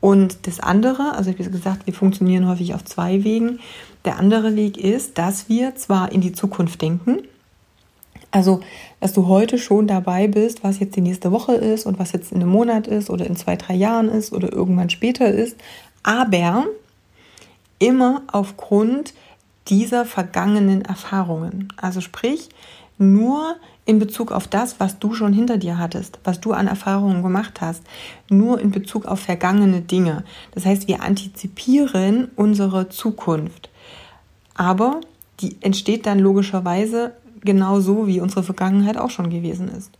Und 0.00 0.46
das 0.46 0.60
andere, 0.60 1.14
also 1.14 1.36
wie 1.36 1.42
gesagt, 1.42 1.86
wir 1.86 1.94
funktionieren 1.94 2.48
häufig 2.48 2.74
auf 2.74 2.84
zwei 2.84 3.24
Wegen. 3.24 3.58
Der 4.04 4.18
andere 4.18 4.54
Weg 4.54 4.76
ist, 4.78 5.18
dass 5.18 5.48
wir 5.48 5.74
zwar 5.74 6.12
in 6.12 6.20
die 6.20 6.32
Zukunft 6.32 6.80
denken, 6.82 7.18
also, 8.30 8.60
dass 9.00 9.14
du 9.14 9.26
heute 9.26 9.56
schon 9.56 9.86
dabei 9.86 10.28
bist, 10.28 10.62
was 10.62 10.80
jetzt 10.80 10.96
die 10.96 11.00
nächste 11.00 11.32
Woche 11.32 11.54
ist 11.54 11.86
und 11.86 11.98
was 11.98 12.12
jetzt 12.12 12.30
in 12.30 12.42
einem 12.42 12.50
Monat 12.50 12.86
ist 12.86 13.08
oder 13.08 13.26
in 13.26 13.36
zwei, 13.36 13.56
drei 13.56 13.74
Jahren 13.74 14.10
ist 14.10 14.32
oder 14.32 14.52
irgendwann 14.52 14.90
später 14.90 15.30
ist, 15.30 15.56
aber 16.08 16.64
immer 17.78 18.22
aufgrund 18.32 19.12
dieser 19.66 20.06
vergangenen 20.06 20.80
Erfahrungen. 20.80 21.70
Also 21.76 22.00
sprich, 22.00 22.48
nur 22.96 23.56
in 23.84 23.98
Bezug 23.98 24.32
auf 24.32 24.48
das, 24.48 24.80
was 24.80 24.98
du 24.98 25.12
schon 25.12 25.34
hinter 25.34 25.58
dir 25.58 25.76
hattest, 25.76 26.18
was 26.24 26.40
du 26.40 26.52
an 26.52 26.66
Erfahrungen 26.66 27.22
gemacht 27.22 27.60
hast, 27.60 27.82
nur 28.30 28.58
in 28.58 28.70
Bezug 28.70 29.04
auf 29.04 29.20
vergangene 29.20 29.82
Dinge. 29.82 30.24
Das 30.52 30.64
heißt, 30.64 30.88
wir 30.88 31.02
antizipieren 31.02 32.30
unsere 32.36 32.88
Zukunft. 32.88 33.68
Aber 34.54 35.02
die 35.40 35.58
entsteht 35.60 36.06
dann 36.06 36.20
logischerweise 36.20 37.12
genau 37.42 37.80
so, 37.80 38.06
wie 38.06 38.22
unsere 38.22 38.42
Vergangenheit 38.42 38.96
auch 38.96 39.10
schon 39.10 39.28
gewesen 39.28 39.68
ist. 39.68 39.90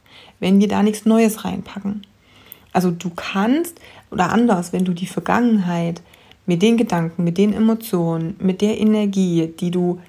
Wenn 0.41 0.59
wir 0.59 0.69
da 0.69 0.83
nichts 0.83 1.05
Neues 1.05 1.45
reinpacken. 1.45 2.07
Also 2.73 2.91
du 2.91 3.11
kannst, 3.11 3.79
oder 4.11 4.31
anders, 4.31 4.73
wenn 4.73 4.85
du 4.85 4.93
die 4.93 5.07
Vergangenheit 5.07 6.03
mit 6.47 6.63
den 6.63 6.77
Gedanken, 6.77 7.25
mit 7.25 7.39
den 7.39 7.53
Emotionen, 7.53 8.37
mit 8.39 8.61
der 8.63 8.81
Energie, 8.81 9.53
die 9.61 9.71
du 9.71 10.01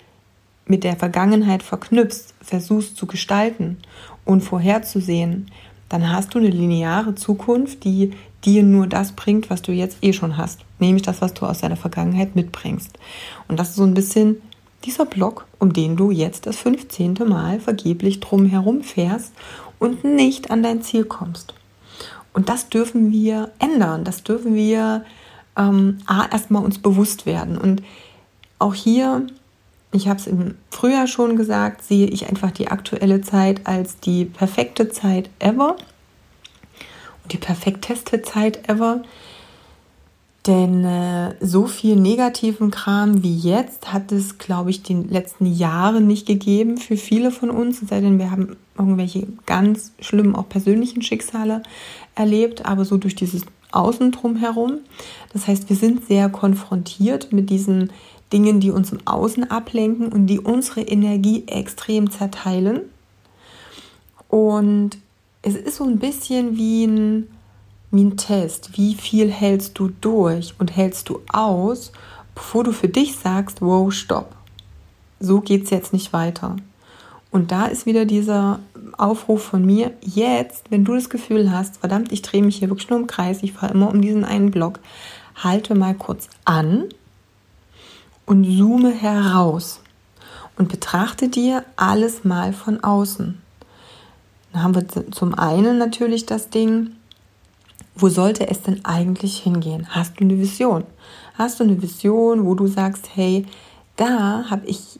mit 0.66 0.84
der 0.84 0.96
Vergangenheit 0.96 1.64
verknüpfst, 1.64 2.34
versuchst 2.42 2.96
zu 2.96 3.08
gestalten 3.08 3.78
und 4.24 4.42
vorherzusehen, 4.42 5.52
dann 5.90 6.12
hast 6.12 6.34
du 6.34 6.40
eine 6.40 6.50
lineare 6.50 7.16
Zukunft, 7.16 7.84
die 7.84 8.14
dir 8.46 8.64
nur 8.64 8.88
das 8.88 9.14
bringt, 9.14 9.50
was 9.50 9.62
du 9.62 9.72
jetzt 9.72 9.98
eh 10.02 10.14
schon 10.14 10.38
hast, 10.38 10.62
nämlich 10.80 11.02
das, 11.02 11.22
was 11.22 11.34
du 11.34 11.46
aus 11.46 11.60
deiner 11.60 11.76
Vergangenheit 11.76 12.36
mitbringst. 12.36 12.98
Und 13.48 13.60
das 13.60 13.72
ist 13.72 13.76
so 13.76 13.84
ein 13.84 13.96
bisschen 13.96 14.42
dieser 14.86 15.06
Block, 15.06 15.46
um 15.58 15.74
den 15.74 15.98
du 15.98 16.12
jetzt 16.12 16.46
das 16.46 16.58
15. 16.58 17.16
Mal 17.28 17.60
vergeblich 17.60 18.22
drum 18.22 18.46
herum 18.46 18.82
fährst 18.82 19.34
und 19.78 20.04
nicht 20.04 20.52
an 20.52 20.64
dein 20.64 20.82
Ziel 20.82 21.04
kommst. 21.04 21.54
Und 22.34 22.50
das 22.50 22.70
dürfen 22.70 23.12
wir 23.12 23.52
ändern, 23.60 24.04
das 24.04 24.24
dürfen 24.24 24.56
wir 24.56 25.04
ähm, 25.58 26.00
erstmal 26.32 26.64
uns 26.64 26.80
bewusst 26.80 27.26
werden. 27.26 27.58
Und 27.58 27.82
auch 28.60 28.74
hier, 28.74 29.28
ich 29.92 30.08
habe 30.08 30.20
es 30.20 30.28
im 30.28 30.56
Frühjahr 30.70 31.08
schon 31.08 31.36
gesagt, 31.36 31.84
sehe 31.84 32.08
ich 32.08 32.30
einfach 32.30 32.52
die 32.52 32.68
aktuelle 32.68 33.22
Zeit 33.22 33.66
als 33.66 34.00
die 34.00 34.26
perfekte 34.26 34.90
Zeit 34.90 35.30
ever 35.40 35.76
die 37.32 37.38
perfekteste 37.38 38.22
Zeit 38.22 38.68
ever. 38.70 39.04
Denn 40.50 40.84
äh, 40.84 41.36
so 41.42 41.68
viel 41.68 41.96
negativen 41.96 42.72
Kram 42.72 43.22
wie 43.22 43.38
jetzt 43.38 43.94
hat 43.94 44.12
es, 44.12 44.40
glaube 44.40 44.72
ich, 44.72 44.82
die 44.82 44.96
letzten 44.96 45.46
Jahre 45.46 46.02
nicht 46.02 46.26
gegeben 46.26 46.78
für 46.78 46.98
viele 46.98 47.30
von 47.30 47.52
uns. 47.52 47.84
Es 47.84 47.90
sei 47.90 48.02
denn, 48.02 48.18
wir 48.18 48.32
haben 48.32 48.58
irgendwelche 48.76 49.28
ganz 49.46 49.92
schlimmen, 50.00 50.36
auch 50.36 50.50
persönlichen 50.50 51.04
Schicksale 51.04 51.62
erlebt, 52.16 52.66
aber 52.66 52.84
so 52.84 52.98
durch 52.98 53.14
dieses 53.14 53.44
Außen 53.72 54.12
drumherum. 54.12 54.80
Das 55.34 55.46
heißt, 55.46 55.70
wir 55.70 55.76
sind 55.76 56.08
sehr 56.08 56.30
konfrontiert 56.30 57.32
mit 57.32 57.52
diesen 57.52 57.92
Dingen, 58.34 58.60
die 58.60 58.72
uns 58.72 58.92
im 58.92 59.06
Außen 59.06 59.52
ablenken 59.52 60.12
und 60.12 60.26
die 60.26 60.40
unsere 60.40 60.82
Energie 60.82 61.44
extrem 61.46 62.10
zerteilen. 62.10 62.82
Und 64.30 64.98
es 65.44 65.56
ist 65.56 65.76
so 65.76 65.84
ein 65.84 66.00
bisschen 66.00 66.58
wie 66.58 66.86
ein, 66.86 67.28
wie 67.92 68.04
ein 68.04 68.18
Test. 68.18 68.78
Wie 68.78 68.96
viel 68.96 69.32
hältst 69.32 69.78
du 69.80 69.92
durch 70.02 70.54
und 70.60 70.76
hältst 70.76 71.10
du 71.10 71.22
aus, 71.32 71.92
bevor 72.36 72.64
du 72.64 72.72
für 72.72 72.90
dich 72.90 73.16
sagst, 73.18 73.62
wow, 73.62 73.92
stopp. 73.92 74.36
So 75.20 75.42
geht 75.42 75.66
es 75.66 75.70
jetzt 75.70 75.94
nicht 75.94 76.14
weiter. 76.14 76.56
Und 77.32 77.52
da 77.52 77.66
ist 77.66 77.86
wieder 77.86 78.06
dieser 78.06 78.60
Aufruf 78.98 79.44
von 79.44 79.66
mir, 79.66 79.92
jetzt, 80.02 80.72
wenn 80.72 80.84
du 80.84 80.96
das 80.96 81.10
Gefühl 81.10 81.52
hast, 81.52 81.78
verdammt, 81.78 82.12
ich 82.12 82.22
drehe 82.22 82.42
mich 82.42 82.58
hier 82.58 82.70
wirklich 82.70 82.90
nur 82.90 83.00
im 83.00 83.08
Kreis, 83.08 83.44
ich 83.44 83.54
fahre 83.54 83.74
immer 83.74 83.90
um 83.90 84.02
diesen 84.02 84.26
einen 84.26 84.52
Block, 84.52 84.80
halte 85.36 85.76
mal 85.76 85.94
kurz 85.94 86.28
an 86.46 86.86
und 88.26 88.46
zoome 88.46 88.92
heraus 88.92 89.82
und 90.58 90.70
betrachte 90.70 91.30
dir 91.30 91.64
alles 91.76 92.24
mal 92.24 92.52
von 92.52 92.84
außen. 92.84 93.40
Dann 94.52 94.64
haben 94.64 94.76
wir 94.76 95.12
zum 95.12 95.36
einen 95.36 95.78
natürlich 95.78 96.26
das 96.26 96.50
Ding, 96.50 96.96
wo 98.02 98.10
sollte 98.10 98.48
es 98.50 98.62
denn 98.62 98.84
eigentlich 98.86 99.38
hingehen? 99.40 99.88
Hast 99.90 100.20
du 100.20 100.24
eine 100.24 100.40
Vision? 100.40 100.84
Hast 101.36 101.60
du 101.60 101.64
eine 101.64 101.82
Vision, 101.82 102.46
wo 102.46 102.56
du 102.56 102.68
sagst, 102.68 103.10
hey, 103.16 103.46
da 103.96 104.50
habe 104.50 104.68
ich 104.68 105.00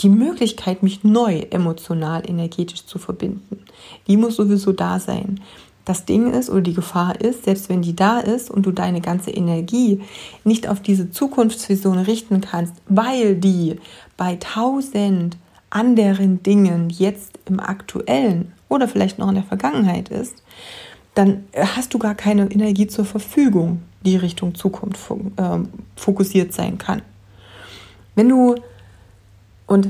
die 0.00 0.08
Möglichkeit, 0.08 0.82
mich 0.82 1.04
neu 1.04 1.40
emotional, 1.50 2.28
energetisch 2.28 2.86
zu 2.86 2.98
verbinden. 2.98 3.64
Die 4.06 4.16
muss 4.16 4.36
sowieso 4.36 4.72
da 4.72 5.00
sein. 5.00 5.40
Das 5.84 6.04
Ding 6.04 6.30
ist 6.32 6.50
oder 6.50 6.60
die 6.60 6.74
Gefahr 6.74 7.20
ist, 7.20 7.44
selbst 7.44 7.68
wenn 7.68 7.80
die 7.80 7.96
da 7.96 8.20
ist 8.20 8.50
und 8.50 8.66
du 8.66 8.72
deine 8.72 9.00
ganze 9.00 9.30
Energie 9.30 10.02
nicht 10.44 10.68
auf 10.68 10.80
diese 10.80 11.10
Zukunftsvision 11.10 11.98
richten 11.98 12.42
kannst, 12.42 12.74
weil 12.88 13.36
die 13.36 13.76
bei 14.16 14.36
tausend 14.36 15.36
anderen 15.70 16.42
Dingen 16.42 16.90
jetzt 16.90 17.38
im 17.46 17.58
aktuellen 17.58 18.52
oder 18.68 18.86
vielleicht 18.86 19.18
noch 19.18 19.28
in 19.28 19.36
der 19.36 19.44
Vergangenheit 19.44 20.10
ist, 20.10 20.42
dann 21.18 21.44
hast 21.56 21.92
du 21.94 21.98
gar 21.98 22.14
keine 22.14 22.48
Energie 22.48 22.86
zur 22.86 23.04
Verfügung, 23.04 23.82
die 24.02 24.16
Richtung 24.16 24.54
Zukunft 24.54 25.00
ähm, 25.36 25.68
fokussiert 25.96 26.52
sein 26.52 26.78
kann. 26.78 27.02
Wenn 28.14 28.28
du 28.28 28.54
und 29.66 29.88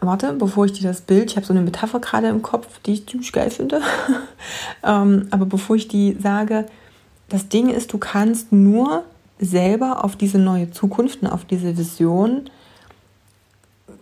warte, 0.00 0.32
bevor 0.32 0.64
ich 0.64 0.72
dir 0.72 0.88
das 0.88 1.02
Bild, 1.02 1.30
ich 1.30 1.36
habe 1.36 1.44
so 1.44 1.52
eine 1.52 1.60
Metapher 1.60 2.00
gerade 2.00 2.28
im 2.28 2.40
Kopf, 2.40 2.80
die 2.86 2.94
ich 2.94 3.06
ziemlich 3.06 3.32
geil 3.34 3.50
finde, 3.50 3.82
ähm, 4.82 5.26
aber 5.30 5.44
bevor 5.44 5.76
ich 5.76 5.88
die 5.88 6.16
sage, 6.18 6.64
das 7.28 7.50
Ding 7.50 7.68
ist, 7.68 7.92
du 7.92 7.98
kannst 7.98 8.50
nur 8.50 9.04
selber 9.38 10.04
auf 10.04 10.16
diese 10.16 10.38
neue 10.38 10.70
Zukunft 10.70 11.20
und 11.20 11.28
auf 11.28 11.44
diese 11.44 11.76
Vision 11.76 12.48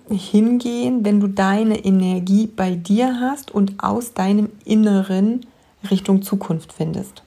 hingehen, 0.08 1.04
wenn 1.04 1.18
du 1.18 1.26
deine 1.26 1.84
Energie 1.84 2.46
bei 2.46 2.76
dir 2.76 3.18
hast 3.18 3.50
und 3.50 3.82
aus 3.82 4.14
deinem 4.14 4.50
Inneren 4.64 5.46
Richtung 5.90 6.22
Zukunft 6.22 6.72
findest. 6.72 7.22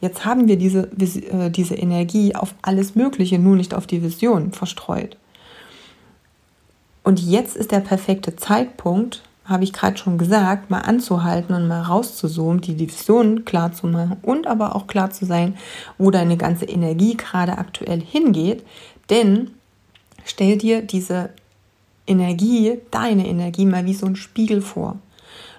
Jetzt 0.00 0.24
haben 0.24 0.46
wir 0.46 0.56
diese, 0.56 0.90
äh, 0.92 1.50
diese 1.50 1.74
Energie 1.74 2.34
auf 2.34 2.54
alles 2.62 2.94
Mögliche, 2.94 3.38
nur 3.38 3.56
nicht 3.56 3.74
auf 3.74 3.86
die 3.86 4.02
Vision 4.02 4.52
verstreut. 4.52 5.16
Und 7.02 7.20
jetzt 7.20 7.56
ist 7.56 7.70
der 7.70 7.80
perfekte 7.80 8.36
Zeitpunkt, 8.36 9.22
habe 9.44 9.64
ich 9.64 9.72
gerade 9.72 9.96
schon 9.96 10.18
gesagt, 10.18 10.70
mal 10.70 10.80
anzuhalten 10.80 11.54
und 11.54 11.68
mal 11.68 11.82
rauszuzoomen, 11.82 12.60
die 12.60 12.78
Vision 12.78 13.44
klar 13.44 13.72
zu 13.72 13.86
machen 13.86 14.16
und 14.22 14.46
aber 14.48 14.74
auch 14.74 14.88
klar 14.88 15.10
zu 15.10 15.24
sein, 15.24 15.56
wo 15.98 16.10
deine 16.10 16.36
ganze 16.36 16.64
Energie 16.64 17.16
gerade 17.16 17.58
aktuell 17.58 18.00
hingeht. 18.00 18.64
Denn 19.08 19.52
stell 20.24 20.58
dir 20.58 20.82
diese 20.82 21.30
Energie, 22.06 22.78
deine 22.90 23.26
Energie 23.28 23.66
mal 23.66 23.84
wie 23.84 23.94
so 23.94 24.06
ein 24.06 24.16
Spiegel 24.16 24.60
vor. 24.60 24.98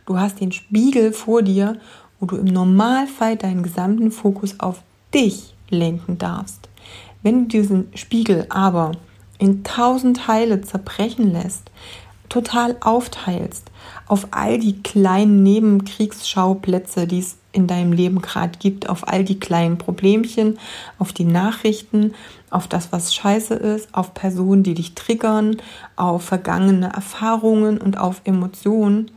Du 0.07 0.17
hast 0.17 0.39
den 0.39 0.53
Spiegel 0.53 1.11
vor 1.11 1.41
dir, 1.41 1.77
wo 2.19 2.25
du 2.25 2.37
im 2.37 2.45
Normalfall 2.45 3.35
deinen 3.35 3.61
gesamten 3.61 4.09
Fokus 4.09 4.57
auf 4.61 4.81
dich 5.13 5.53
lenken 5.69 6.17
darfst. 6.17 6.69
Wenn 7.23 7.43
du 7.43 7.59
diesen 7.59 7.89
Spiegel 7.93 8.45
aber 8.47 8.93
in 9.37 9.65
tausend 9.65 10.17
Teile 10.17 10.61
zerbrechen 10.61 11.33
lässt, 11.33 11.71
total 12.29 12.77
aufteilst 12.79 13.69
auf 14.07 14.27
all 14.31 14.59
die 14.59 14.81
kleinen 14.81 15.43
Nebenkriegsschauplätze, 15.43 17.05
die 17.05 17.19
es 17.19 17.37
in 17.51 17.67
deinem 17.67 17.91
Leben 17.91 18.21
gerade 18.21 18.57
gibt, 18.59 18.87
auf 18.87 19.09
all 19.09 19.25
die 19.25 19.39
kleinen 19.39 19.77
Problemchen, 19.77 20.57
auf 20.99 21.11
die 21.11 21.25
Nachrichten, 21.25 22.13
auf 22.49 22.69
das, 22.69 22.93
was 22.93 23.13
scheiße 23.13 23.55
ist, 23.55 23.93
auf 23.93 24.13
Personen, 24.13 24.63
die 24.63 24.73
dich 24.73 24.95
triggern, 24.95 25.57
auf 25.97 26.23
vergangene 26.23 26.93
Erfahrungen 26.93 27.77
und 27.77 27.97
auf 27.97 28.21
Emotionen, 28.23 29.11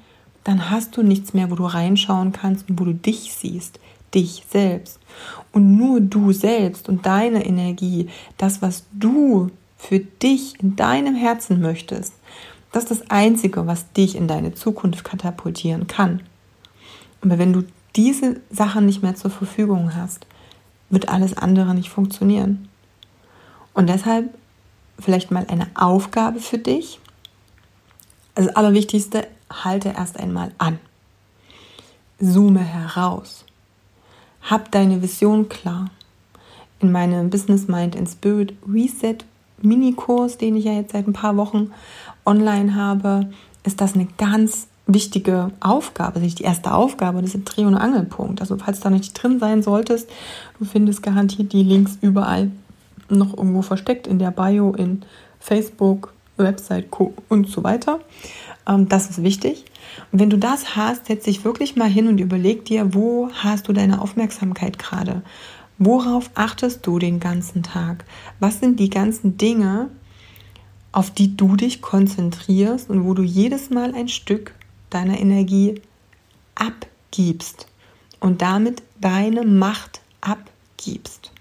dann 0.45 0.71
hast 0.71 0.97
du 0.97 1.03
nichts 1.03 1.35
mehr, 1.35 1.51
wo 1.51 1.55
du 1.55 1.65
reinschauen 1.65 2.33
kannst 2.33 2.69
und 2.69 2.81
wo 2.81 2.85
du 2.85 2.95
dich 2.95 3.33
siehst, 3.33 3.79
dich 4.15 4.45
selbst. 4.49 4.99
Und 5.53 5.77
nur 5.77 6.01
du 6.01 6.33
selbst 6.33 6.89
und 6.89 7.07
deine 7.07 7.45
Energie, 7.45 8.09
das, 8.39 8.63
was 8.63 8.85
du 8.93 9.51
für 9.77 10.01
dich 10.01 10.61
in 10.61 10.77
deinem 10.77 11.15
Herzen 11.15 11.61
möchtest, 11.61 12.15
das 12.73 12.85
ist 12.85 12.91
das 12.91 13.11
Einzige, 13.11 13.67
was 13.67 13.93
dich 13.93 14.15
in 14.15 14.29
deine 14.29 14.55
Zukunft 14.55 15.05
katapultieren 15.05 15.87
kann. 15.87 16.23
Aber 17.21 17.39
wenn 17.39 17.53
du 17.53 17.65
diese 17.97 18.41
Sachen 18.51 18.87
nicht 18.87 19.03
mehr 19.03 19.17
zur 19.17 19.31
Verfügung 19.31 19.95
hast, 19.95 20.27
wird 20.89 21.09
alles 21.09 21.37
andere 21.37 21.75
nicht 21.75 21.91
funktionieren. 21.91 22.69
Und 23.75 23.89
deshalb 23.89 24.35
vielleicht 24.99 25.31
mal 25.31 25.47
eine 25.49 25.69
Aufgabe 25.75 26.41
für 26.41 26.59
dich. 26.59 27.01
Das 28.35 28.49
Allerwichtigste, 28.49 29.27
halte 29.51 29.91
erst 29.91 30.19
einmal 30.19 30.53
an. 30.59 30.79
Zoome 32.21 32.61
heraus. 32.61 33.45
Hab 34.43 34.71
deine 34.71 35.03
Vision 35.03 35.49
klar. 35.49 35.91
In 36.81 36.93
meinem 36.93 37.29
Business 37.29 37.69
Mind 37.69 37.97
and 37.97 38.09
Spirit 38.09 38.55
Reset 38.67 39.19
Minikurs, 39.63 40.39
den 40.39 40.57
ich 40.57 40.65
ja 40.65 40.73
jetzt 40.73 40.93
seit 40.93 41.07
ein 41.07 41.13
paar 41.13 41.37
Wochen 41.37 41.73
online 42.25 42.75
habe, 42.75 43.31
ist 43.65 43.81
das 43.81 43.95
eine 43.95 44.09
ganz 44.17 44.69
wichtige 44.87 45.51
Aufgabe, 45.61 46.21
das 46.21 46.29
ist 46.29 46.39
die 46.39 46.45
erste 46.45 46.73
Aufgabe, 46.73 47.23
das 47.23 47.35
ist 47.35 47.45
Dreh- 47.45 47.65
und 47.65 47.77
Angelpunkt. 47.77 48.41
Also 48.41 48.57
falls 48.57 48.79
du 48.79 48.85
da 48.85 48.91
nicht 48.91 49.13
drin 49.13 49.39
sein 49.39 49.63
solltest, 49.63 50.09
du 50.59 50.65
findest 50.65 51.03
garantiert 51.03 51.53
die 51.53 51.63
Links 51.63 51.99
überall 52.01 52.51
noch 53.09 53.37
irgendwo 53.37 53.63
versteckt 53.63 54.07
in 54.07 54.19
der 54.19 54.31
Bio, 54.31 54.73
in 54.73 55.03
Facebook, 55.39 56.13
Website 56.37 56.87
und 57.29 57.49
so 57.49 57.63
weiter. 57.63 58.01
Ähm, 58.67 58.89
das 58.89 59.11
ist 59.11 59.23
wichtig. 59.23 59.65
Und 60.13 60.21
wenn 60.21 60.31
du 60.31 60.39
das 60.39 60.77
hast, 60.77 61.07
setz 61.07 61.25
dich 61.25 61.45
wirklich 61.45 61.77
mal 61.77 61.89
hin 61.89 62.09
und 62.09 62.19
überleg 62.19 62.65
dir, 62.65 62.95
wo 62.95 63.31
hast 63.33 63.69
du 63.69 63.73
deine 63.73 64.01
Aufmerksamkeit 64.01 64.79
gerade? 64.79 65.23
Worauf 65.79 66.31
achtest 66.35 66.87
du 66.87 66.99
den 66.99 67.21
ganzen 67.21 67.63
Tag? 67.63 68.05
Was 68.39 68.61
sind 68.61 68.79
die 68.79 68.91
ganzen 68.91 69.39
Dinge, 69.39 69.91
auf 70.93 71.11
die 71.11 71.37
du 71.37 71.57
dich 71.57 71.83
konzentrierst 71.83 72.91
und 72.91 73.05
wo 73.05 73.15
du 73.15 73.23
jedes 73.23 73.71
Mal 73.71 73.95
ein 73.95 74.09
Stück 74.09 74.55
deiner 74.91 75.19
Energie 75.19 75.81
abgibst 76.55 77.67
und 78.19 78.43
damit 78.43 78.83
deine 79.01 79.45
Macht 79.45 80.01
abgibst. 80.21 81.33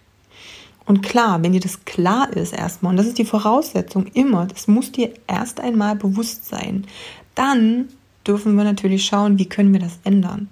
Und 0.90 1.04
klar, 1.04 1.44
wenn 1.44 1.54
dir 1.54 1.60
das 1.60 1.86
klar 1.86 2.36
ist 2.36 2.52
erstmal, 2.52 2.90
und 2.90 2.98
das 2.98 3.06
ist 3.06 3.20
die 3.20 3.24
Voraussetzung 3.24 4.08
immer, 4.16 4.48
das 4.48 4.68
muss 4.68 4.92
dir 4.92 5.14
erst 5.28 5.60
einmal 5.60 5.96
bewusst 5.96 6.48
sein, 6.48 6.88
dann 7.36 7.90
dürfen 8.26 8.56
wir 8.56 8.64
natürlich 8.64 9.06
schauen, 9.06 9.38
wie 9.38 9.48
können 9.48 9.72
wir 9.72 9.80
das 9.80 10.00
ändern. 10.04 10.50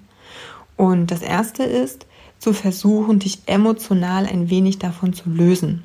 Und 0.76 1.10
das 1.10 1.22
Erste 1.22 1.64
ist, 1.64 2.06
zu 2.38 2.52
versuchen, 2.52 3.18
dich 3.18 3.40
emotional 3.46 4.26
ein 4.26 4.48
wenig 4.48 4.78
davon 4.78 5.12
zu 5.12 5.28
lösen. 5.28 5.82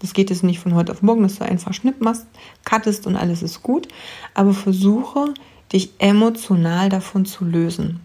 Das 0.00 0.12
geht 0.12 0.30
jetzt 0.30 0.44
nicht 0.44 0.60
von 0.60 0.76
heute 0.76 0.92
auf 0.92 1.02
morgen, 1.02 1.24
dass 1.24 1.40
du 1.40 1.44
einfach 1.44 1.74
Schnipp 1.74 2.00
machst, 2.00 2.28
cuttest 2.64 3.04
und 3.08 3.16
alles 3.16 3.42
ist 3.42 3.64
gut, 3.64 3.88
aber 4.32 4.54
versuche, 4.54 5.34
dich 5.72 5.90
emotional 5.98 6.88
davon 6.88 7.24
zu 7.24 7.44
lösen. 7.44 7.98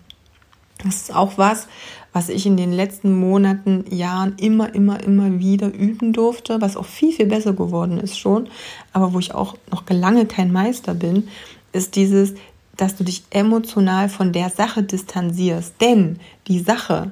Das 0.84 0.96
ist 0.96 1.16
auch 1.16 1.38
was, 1.38 1.68
was 2.14 2.30
ich 2.30 2.46
in 2.46 2.56
den 2.56 2.72
letzten 2.72 3.20
Monaten, 3.20 3.86
Jahren 3.90 4.36
immer, 4.38 4.74
immer, 4.74 5.04
immer 5.04 5.40
wieder 5.40 5.74
üben 5.74 6.14
durfte, 6.14 6.62
was 6.62 6.78
auch 6.78 6.86
viel, 6.86 7.12
viel 7.12 7.26
besser 7.26 7.54
geworden 7.54 8.00
ist 8.00 8.18
schon, 8.18 8.48
aber 8.94 9.14
wo 9.14 9.20
ich 9.20 9.34
auch 9.34 9.58
noch 9.72 9.84
lange 9.90 10.28
kein 10.28 10.52
Meister 10.52 10.94
bin, 10.94 11.28
ist 11.72 11.96
dieses, 11.96 12.36
dass 12.78 12.96
du 12.96 13.04
dich 13.04 13.24
emotional 13.32 14.10
von 14.10 14.32
der 14.32 14.52
Sache 14.52 14.84
distanzierst. 14.84 15.74
Denn 15.82 16.20
die 16.48 16.60
Sache, 16.60 17.12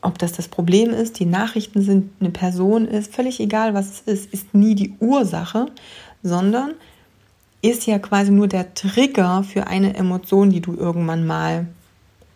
ob 0.00 0.18
das 0.18 0.32
das 0.32 0.46
Problem 0.46 0.90
ist, 0.90 1.18
die 1.18 1.26
Nachrichten 1.26 1.82
sind, 1.82 2.12
eine 2.20 2.30
Person 2.30 2.86
ist, 2.86 3.12
völlig 3.12 3.40
egal, 3.40 3.74
was 3.74 3.88
es 3.88 4.00
ist, 4.00 4.32
ist 4.32 4.54
nie 4.54 4.76
die 4.76 4.94
Ursache, 5.00 5.66
sondern 6.22 6.74
ist 7.62 7.86
ja 7.86 7.98
quasi 7.98 8.30
nur 8.30 8.46
der 8.46 8.74
Trigger 8.74 9.42
für 9.42 9.66
eine 9.66 9.96
Emotion, 9.96 10.50
die 10.50 10.60
du 10.60 10.74
irgendwann 10.74 11.26
mal 11.26 11.66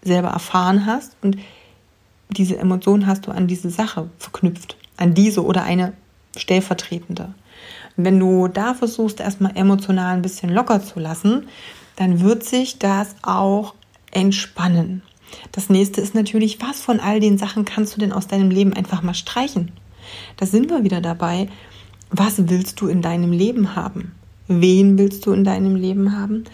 selber 0.03 0.29
erfahren 0.29 0.87
hast. 0.87 1.17
Und 1.23 1.39
diese 2.29 2.59
Emotion 2.59 3.07
hast 3.07 3.27
du 3.27 3.31
an 3.31 3.47
diese 3.47 3.71
Sache 3.71 4.11
verknüpft, 4.19 4.77
an 4.97 5.15
diese 5.15 5.45
oder 5.45 5.65
eine 5.65 5.93
stellvertretende. 6.37 7.35
Und 7.97 8.05
wenn 8.05 8.19
du 8.19 8.49
da 8.49 8.75
versuchst, 8.75 9.21
erstmal 9.21 9.57
emotional 9.57 10.15
ein 10.15 10.23
bisschen 10.23 10.51
locker 10.51 10.83
zu 10.83 11.01
lassen, 11.01 11.49
dann 11.97 12.21
wird 12.21 12.45
sich 12.45 12.79
das 12.79 13.15
auch 13.23 13.75
entspannen. 14.13 15.03
Das 15.53 15.69
nächste 15.69 16.01
ist 16.01 16.15
natürlich, 16.15 16.61
was 16.61 16.81
von 16.81 17.01
all 17.01 17.21
den 17.21 17.39
Sachen 17.39 17.65
kannst 17.65 17.95
du 17.95 18.01
denn 18.01 18.13
aus 18.13 18.27
deinem 18.27 18.51
Leben 18.51 18.73
einfach 18.73 19.03
mal 19.03 19.15
streichen? 19.15 19.73
Da 20.37 20.47
sind 20.47 20.71
wir 20.71 20.83
wieder 20.83 21.01
dabei. 21.01 21.49
Was 22.11 22.49
willst 22.49 22.81
du 22.81 22.89
in 22.89 23.03
deinem 23.03 23.33
Leben 23.33 23.77
haben? 23.77 24.13
Wen 24.49 24.99
willst 24.99 25.27
du 25.27 25.33
in 25.33 25.45
deinem 25.45 25.77
Leben 25.77 26.17
haben? 26.19 26.45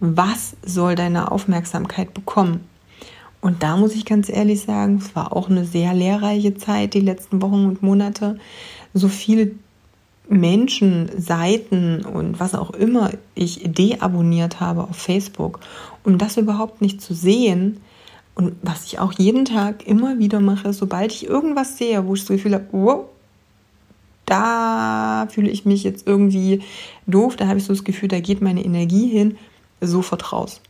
Was 0.00 0.56
soll 0.62 0.94
deine 0.94 1.32
Aufmerksamkeit 1.32 2.12
bekommen? 2.12 2.60
Und 3.40 3.62
da 3.62 3.76
muss 3.76 3.94
ich 3.94 4.04
ganz 4.04 4.28
ehrlich 4.28 4.62
sagen, 4.62 4.98
es 5.00 5.14
war 5.14 5.36
auch 5.36 5.48
eine 5.48 5.64
sehr 5.64 5.94
lehrreiche 5.94 6.54
Zeit, 6.54 6.94
die 6.94 7.00
letzten 7.00 7.40
Wochen 7.42 7.66
und 7.66 7.82
Monate. 7.82 8.38
So 8.92 9.08
viele 9.08 9.52
Menschen, 10.28 11.10
Seiten 11.16 12.04
und 12.04 12.40
was 12.40 12.54
auch 12.54 12.70
immer 12.70 13.10
ich 13.34 13.60
deabonniert 13.64 14.60
habe 14.60 14.84
auf 14.84 14.96
Facebook, 14.96 15.60
um 16.02 16.18
das 16.18 16.36
überhaupt 16.36 16.80
nicht 16.82 17.00
zu 17.00 17.14
sehen, 17.14 17.80
und 18.36 18.54
was 18.60 18.84
ich 18.84 18.98
auch 18.98 19.14
jeden 19.14 19.46
Tag 19.46 19.86
immer 19.86 20.18
wieder 20.18 20.40
mache, 20.40 20.74
sobald 20.74 21.10
ich 21.10 21.26
irgendwas 21.26 21.78
sehe, 21.78 22.06
wo 22.06 22.14
ich 22.14 22.20
das 22.20 22.28
Gefühl 22.28 22.52
habe, 22.52 22.66
wow, 22.70 23.06
da 24.26 25.26
fühle 25.30 25.48
ich 25.48 25.64
mich 25.64 25.82
jetzt 25.84 26.06
irgendwie 26.06 26.62
doof, 27.06 27.36
da 27.36 27.46
habe 27.46 27.58
ich 27.58 27.64
so 27.64 27.72
das 27.72 27.82
Gefühl, 27.82 28.10
da 28.10 28.20
geht 28.20 28.42
meine 28.42 28.62
Energie 28.62 29.08
hin, 29.08 29.38
sofort 29.80 30.32
raus. 30.32 30.60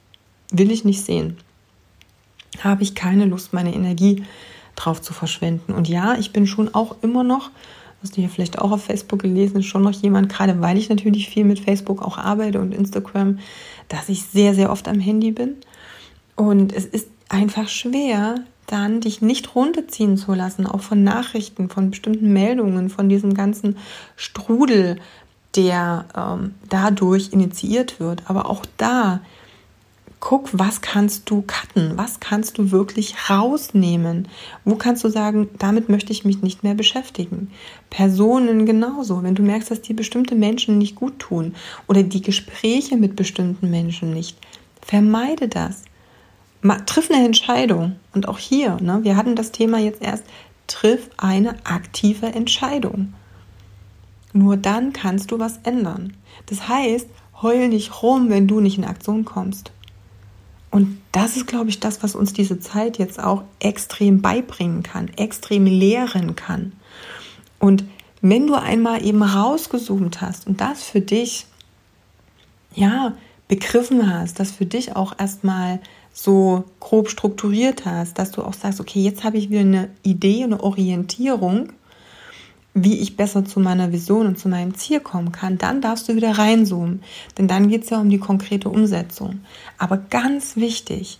Will 0.53 0.71
ich 0.71 0.85
nicht 0.85 1.05
sehen. 1.05 1.39
Habe 2.63 2.83
ich 2.83 2.95
keine 2.95 3.25
Lust, 3.27 3.53
meine 3.53 3.75
Energie 3.75 4.25
drauf 4.77 5.01
zu 5.01 5.13
verschwenden. 5.13 5.73
Und 5.73 5.89
ja, 5.89 6.17
ich 6.19 6.33
bin 6.33 6.47
schon 6.47 6.75
auch 6.75 6.97
immer 7.03 7.25
noch, 7.25 7.51
hast 8.03 8.17
du 8.17 8.21
ja 8.21 8.29
vielleicht 8.29 8.59
auch 8.59 8.73
auf 8.73 8.85
Facebook 8.85 9.23
gelesen, 9.23 9.63
schon 9.63 9.83
noch 9.83 9.93
jemand, 9.93 10.29
gerade 10.29 10.61
weil 10.61 10.79
ich 10.79 10.89
natürlich 10.89 11.29
viel 11.29 11.45
mit 11.45 11.59
Facebook 11.59 12.03
auch 12.03 12.19
arbeite 12.19 12.61
und 12.61 12.75
Instagram, 12.75 13.39
dass 13.89 14.09
ich 14.09 14.25
sehr, 14.25 14.55
sehr 14.55 14.71
oft 14.71 14.87
am 14.89 15.01
Handy 15.01 15.33
bin. 15.33 15.57
Und 16.37 16.73
es 16.73 16.85
ist 16.85 17.09
einfach 17.29 17.69
schwer, 17.69 18.37
dann 18.67 19.01
dich 19.01 19.23
nicht 19.23 19.55
runterziehen 19.55 20.17
zu 20.17 20.35
lassen, 20.35 20.67
auch 20.67 20.81
von 20.81 21.03
Nachrichten, 21.03 21.69
von 21.71 21.91
bestimmten 21.91 22.33
Meldungen, 22.33 22.91
von 22.91 23.09
diesem 23.09 23.35
ganzen 23.35 23.77
Strudel, 24.17 24.99
der 25.55 26.05
ähm, 26.17 26.55
dadurch 26.69 27.33
initiiert 27.33 28.01
wird. 28.01 28.25
Aber 28.27 28.51
auch 28.51 28.67
da, 28.77 29.21
guck, 30.21 30.49
was 30.53 30.81
kannst 30.81 31.29
du 31.31 31.43
cutten, 31.47 31.97
was 31.97 32.21
kannst 32.21 32.59
du 32.59 32.71
wirklich 32.71 33.15
rausnehmen, 33.29 34.29
wo 34.65 34.77
kannst 34.77 35.05
du 35.05 35.09
sagen, 35.09 35.49
damit 35.59 35.89
möchte 35.89 36.13
ich 36.13 36.25
mich 36.25 36.43
nicht 36.43 36.63
mehr 36.63 36.75
beschäftigen. 36.75 37.51
Personen 37.91 38.67
genauso, 38.67 39.23
wenn 39.23 39.35
du 39.35 39.43
merkst, 39.43 39.71
dass 39.71 39.83
dir 39.83 39.95
bestimmte 39.95 40.35
Menschen 40.35 40.79
nicht 40.79 40.95
gut 40.95 41.19
tun 41.19 41.55
oder 41.87 42.03
die 42.03 42.23
Gespräche 42.23 42.97
mit 42.97 43.15
bestimmten 43.15 43.71
Menschen 43.71 44.13
nicht, 44.13 44.37
vermeide 44.83 45.49
das 45.49 45.83
triff 46.87 47.11
eine 47.11 47.25
Entscheidung. 47.25 47.97
Und 48.13 48.29
auch 48.29 48.39
hier, 48.39 48.79
ne, 48.81 49.01
wir 49.03 49.17
hatten 49.17 49.37
das 49.37 49.53
Thema 49.53 49.79
jetzt 49.79 50.03
erst, 50.03 50.25
triff 50.67 51.11
eine 51.17 51.55
aktive 51.65 52.27
Entscheidung. 52.27 53.15
Nur 54.33 54.57
dann 54.57 54.93
kannst 54.93 55.31
du 55.31 55.39
was 55.39 55.59
ändern. 55.63 56.15
Das 56.47 56.69
heißt, 56.69 57.09
heul 57.41 57.69
nicht 57.69 58.03
rum, 58.03 58.29
wenn 58.29 58.49
du 58.49 58.61
nicht 58.61 58.79
in 58.79 58.85
Aktion 58.85 59.25
kommst. 59.25 59.73
Und 60.71 61.01
das 61.13 61.37
ist, 61.37 61.47
glaube 61.47 61.71
ich, 61.71 61.81
das, 61.81 62.03
was 62.03 62.15
uns 62.15 62.33
diese 62.33 62.59
Zeit 62.61 62.99
jetzt 62.99 63.23
auch 63.23 63.45
extrem 63.61 64.21
beibringen 64.21 64.83
kann, 64.83 65.09
extrem 65.17 65.65
lehren 65.65 66.37
kann. 66.37 66.73
Und 67.59 67.85
wenn 68.21 68.47
du 68.47 68.55
einmal 68.55 69.05
eben 69.05 69.23
rausgezoomt 69.23 70.21
hast 70.21 70.47
und 70.47 70.61
das 70.61 70.83
für 70.83 71.01
dich, 71.01 71.47
ja, 72.75 73.15
begriffen 73.49 74.13
hast, 74.13 74.41
das 74.41 74.51
für 74.51 74.67
dich 74.67 74.97
auch 74.97 75.19
erstmal 75.19 75.81
so 76.13 76.65
grob 76.81 77.11
strukturiert 77.11 77.85
hast, 77.85 78.19
dass 78.19 78.33
du 78.33 78.43
auch 78.43 78.55
sagst, 78.55 78.81
okay, 78.81 79.01
jetzt 79.01 79.23
habe 79.23 79.37
ich 79.37 79.51
wieder 79.51 79.61
eine 79.61 79.91
Idee, 80.03 80.45
eine 80.45 80.63
Orientierung, 80.63 81.73
wie 82.77 83.01
ich 83.01 83.17
besser 83.17 83.47
zu 83.47 83.59
meiner 83.59 83.91
Vision 83.91 84.27
und 84.27 84.39
zu 84.39 84.51
meinem 84.51 84.75
Ziel 84.75 85.01
kommen 85.01 85.33
kann, 85.33 85.57
dann 85.57 85.81
darfst 85.81 86.09
du 86.09 86.15
wieder 86.15 86.37
reinzoomen. 86.37 87.03
Denn 87.39 87.49
dann 87.49 87.69
geht 87.69 87.85
es 87.85 87.91
ja 87.91 87.99
um 87.99 88.11
die 88.11 88.19
konkrete 88.19 88.69
Umsetzung. 88.69 89.41
Aber 89.79 89.97
ganz 89.97 90.57
wichtig, 90.57 91.17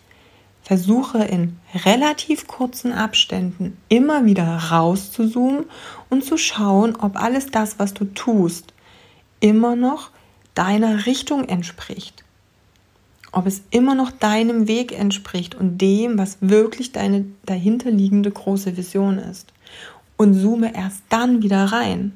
versuche 0.63 1.25
in 1.25 1.57
relativ 1.87 2.47
kurzen 2.47 2.93
Abständen 2.93 3.79
immer 3.89 4.27
wieder 4.27 4.45
rauszuzoomen 4.45 5.65
und 6.11 6.25
zu 6.25 6.37
schauen, 6.37 6.95
ob 6.95 7.17
alles 7.17 7.47
das, 7.47 7.79
was 7.79 7.95
du 7.95 8.05
tust, 8.05 8.75
immer 9.41 9.77
noch 9.77 10.11
deiner 10.55 11.07
Richtung 11.07 11.49
entspricht 11.49 12.23
ob 13.37 13.47
es 13.47 13.65
immer 13.71 13.95
noch 13.95 14.11
deinem 14.11 14.67
Weg 14.67 14.99
entspricht 14.99 15.55
und 15.55 15.77
dem, 15.77 16.17
was 16.17 16.39
wirklich 16.41 16.93
deine 16.93 17.27
dahinterliegende 17.45 18.31
große 18.31 18.79
Vision 18.79 19.19
ist. 19.19 19.53
Und 20.17 20.35
zoome 20.35 20.75
erst 20.75 21.03
dann 21.09 21.43
wieder 21.43 21.65
rein. 21.65 22.13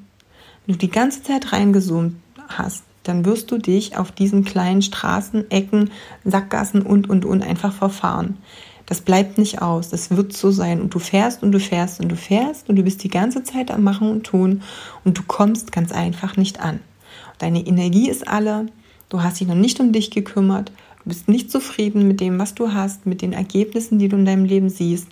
Wenn 0.66 0.74
du 0.74 0.78
die 0.78 0.90
ganze 0.90 1.22
Zeit 1.22 1.52
reingezoomt 1.52 2.16
hast, 2.48 2.84
dann 3.02 3.24
wirst 3.24 3.50
du 3.50 3.58
dich 3.58 3.96
auf 3.96 4.12
diesen 4.12 4.44
kleinen 4.44 4.82
Straßen, 4.82 5.50
Ecken, 5.50 5.90
Sackgassen 6.24 6.82
und, 6.82 7.08
und, 7.08 7.24
und 7.24 7.42
einfach 7.42 7.72
verfahren. 7.72 8.38
Das 8.86 9.00
bleibt 9.00 9.38
nicht 9.38 9.62
aus. 9.62 9.88
Das 9.88 10.10
wird 10.10 10.32
so 10.32 10.50
sein. 10.50 10.80
Und 10.80 10.94
du 10.94 10.98
fährst 10.98 11.42
und 11.42 11.52
du 11.52 11.60
fährst 11.60 12.00
und 12.00 12.08
du 12.08 12.16
fährst 12.16 12.68
und 12.68 12.76
du 12.76 12.82
bist 12.82 13.04
die 13.04 13.08
ganze 13.08 13.44
Zeit 13.44 13.70
am 13.70 13.84
Machen 13.84 14.10
und 14.10 14.24
Tun 14.24 14.62
und 15.04 15.16
du 15.16 15.22
kommst 15.26 15.70
ganz 15.70 15.92
einfach 15.92 16.36
nicht 16.36 16.60
an. 16.60 16.80
Deine 17.38 17.64
Energie 17.64 18.10
ist 18.10 18.26
alle. 18.26 18.66
Du 19.08 19.22
hast 19.22 19.40
dich 19.40 19.48
noch 19.48 19.54
nicht 19.54 19.80
um 19.80 19.92
dich 19.92 20.10
gekümmert. 20.10 20.72
Du 21.02 21.08
bist 21.08 21.28
nicht 21.28 21.50
zufrieden 21.50 22.08
mit 22.08 22.20
dem, 22.20 22.38
was 22.38 22.54
du 22.54 22.74
hast, 22.74 23.06
mit 23.06 23.22
den 23.22 23.32
Ergebnissen, 23.32 23.98
die 23.98 24.08
du 24.08 24.16
in 24.16 24.24
deinem 24.24 24.44
Leben 24.44 24.68
siehst. 24.68 25.08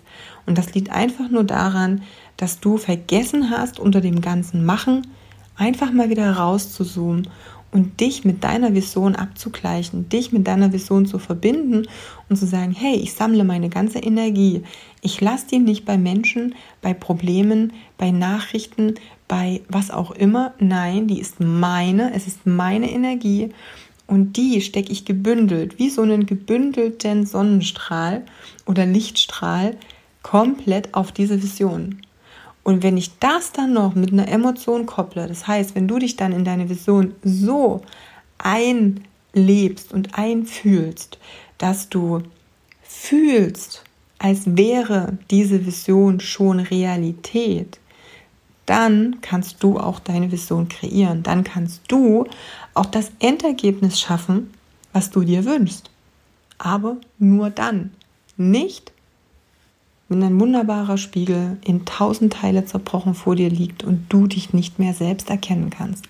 Und 0.49 0.57
das 0.57 0.73
liegt 0.75 0.91
einfach 0.91 1.29
nur 1.29 1.45
daran, 1.45 2.01
dass 2.39 2.59
du 2.59 2.79
vergessen 2.79 3.51
hast, 3.51 3.79
unter 3.79 4.01
dem 4.01 4.23
ganzen 4.23 4.65
Machen 4.65 5.07
einfach 5.57 5.93
mal 5.93 6.09
wieder 6.09 6.33
rauszuzoomen 6.33 7.29
und 7.71 8.01
dich 8.01 8.25
mit 8.25 8.43
deiner 8.45 8.73
Vision 8.75 9.15
abzugleichen, 9.15 10.09
dich 10.09 10.33
mit 10.33 10.47
deiner 10.47 10.73
Vision 10.73 11.05
zu 11.05 11.19
verbinden 11.19 11.87
und 12.31 12.37
zu 12.37 12.47
sagen, 12.47 12.73
hey, 12.73 12.95
ich 12.97 13.13
sammle 13.13 13.45
meine 13.45 13.69
ganze 13.69 13.99
Energie. 13.99 14.63
Ich 15.03 15.21
lasse 15.21 15.49
die 15.49 15.59
nicht 15.59 15.85
bei 15.85 15.99
Menschen, 15.99 16.55
bei 16.81 16.95
Problemen, 16.95 17.75
bei 17.99 18.11
Nachrichten, 18.11 18.95
bei 19.27 19.61
was 19.69 19.91
auch 19.91 20.13
immer. 20.13 20.55
Nein, 20.61 21.09
die 21.09 21.21
ist 21.21 21.41
meine, 21.41 22.15
es 22.15 22.27
ist 22.27 22.47
meine 22.47 22.91
Energie 22.91 23.51
und 24.09 24.39
die 24.39 24.63
stecke 24.63 24.91
ich 24.91 25.05
gebündelt, 25.05 25.79
wie 25.79 25.91
so 25.91 26.01
einen 26.01 26.25
gebündelten 26.25 27.27
Sonnenstrahl 27.27 28.23
oder 28.65 28.87
Lichtstrahl, 28.87 29.77
komplett 30.23 30.95
auf 30.95 31.13
diese 31.13 31.43
Vision. 31.43 32.01
Und 32.63 32.83
wenn 32.83 32.97
ich 32.97 33.19
das 33.19 33.53
dann 33.53 33.73
noch 33.73 33.95
mit 33.95 34.13
einer 34.13 34.29
Emotion 34.29 34.85
kopple, 34.87 35.27
das 35.27 35.47
heißt, 35.47 35.75
wenn 35.75 35.89
du 35.89 35.99
dich 35.99 36.17
dann 36.17 36.33
in 36.33 36.45
deine 36.45 36.69
Vision 36.69 37.15
so 37.23 37.83
einlebst 38.39 39.93
und 39.93 40.19
einfühlst, 40.19 41.19
dass 41.57 41.89
du 41.89 42.23
fühlst, 42.83 43.85
als 44.19 44.57
wäre 44.57 45.17
diese 45.31 45.65
Vision 45.65 46.21
schon 46.21 46.61
Realität, 46.61 47.79
dann 48.67 49.23
kannst 49.23 49.63
du 49.63 49.79
auch 49.79 49.99
deine 49.99 50.31
Vision 50.31 50.69
kreieren. 50.69 51.23
Dann 51.23 51.43
kannst 51.43 51.81
du 51.89 52.27
auch 52.75 52.85
das 52.85 53.11
Endergebnis 53.19 53.99
schaffen, 53.99 54.53
was 54.93 55.11
du 55.11 55.23
dir 55.23 55.47
wünschst. 55.47 55.91
Aber 56.59 56.99
nur 57.19 57.49
dann. 57.49 57.93
Nicht, 58.37 58.93
wenn 60.09 60.23
ein 60.23 60.41
wunderbarer 60.41 60.97
Spiegel 60.97 61.59
in 61.65 61.85
tausend 61.85 62.33
Teile 62.33 62.65
zerbrochen 62.65 63.15
vor 63.15 63.37
dir 63.37 63.51
liegt 63.51 63.85
und 63.85 64.07
du 64.09 64.27
dich 64.27 64.55
nicht 64.55 64.79
mehr 64.79 64.95
selbst 64.95 65.29
erkennen 65.29 65.71
kannst. 65.71 66.07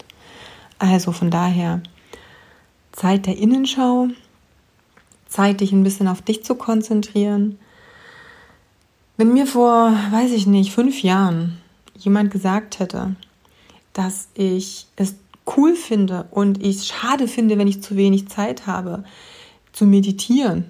Also 0.78 1.10
von 1.10 1.30
daher 1.30 1.82
Zeit 2.92 3.26
der 3.26 3.38
Innenschau, 3.38 4.08
Zeit, 5.26 5.60
dich 5.60 5.72
ein 5.72 5.82
bisschen 5.82 6.08
auf 6.08 6.22
dich 6.22 6.44
zu 6.44 6.54
konzentrieren. 6.54 7.58
Wenn 9.16 9.32
mir 9.32 9.46
vor, 9.46 9.92
weiß 10.10 10.32
ich 10.32 10.46
nicht, 10.46 10.72
fünf 10.72 11.02
Jahren 11.02 11.58
jemand 11.96 12.30
gesagt 12.30 12.78
hätte, 12.78 13.16
dass 13.92 14.28
ich 14.34 14.86
es 14.96 15.16
cool 15.56 15.74
finde 15.74 16.26
und 16.30 16.62
ich 16.62 16.76
es 16.76 16.86
schade 16.86 17.26
finde, 17.26 17.58
wenn 17.58 17.68
ich 17.68 17.82
zu 17.82 17.96
wenig 17.96 18.28
Zeit 18.28 18.66
habe, 18.66 19.04
zu 19.72 19.86
meditieren 19.86 20.66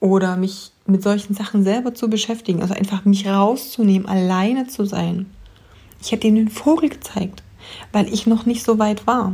oder 0.00 0.36
mich 0.36 0.72
mit 0.88 1.02
solchen 1.02 1.34
Sachen 1.34 1.64
selber 1.64 1.94
zu 1.94 2.08
beschäftigen, 2.08 2.62
also 2.62 2.74
einfach 2.74 3.04
mich 3.04 3.26
rauszunehmen, 3.26 4.08
alleine 4.08 4.66
zu 4.66 4.84
sein. 4.84 5.26
Ich 6.00 6.12
hätte 6.12 6.26
ihnen 6.26 6.36
den 6.36 6.48
Vogel 6.48 6.90
gezeigt, 6.90 7.42
weil 7.92 8.12
ich 8.12 8.26
noch 8.26 8.46
nicht 8.46 8.64
so 8.64 8.78
weit 8.78 9.06
war, 9.06 9.32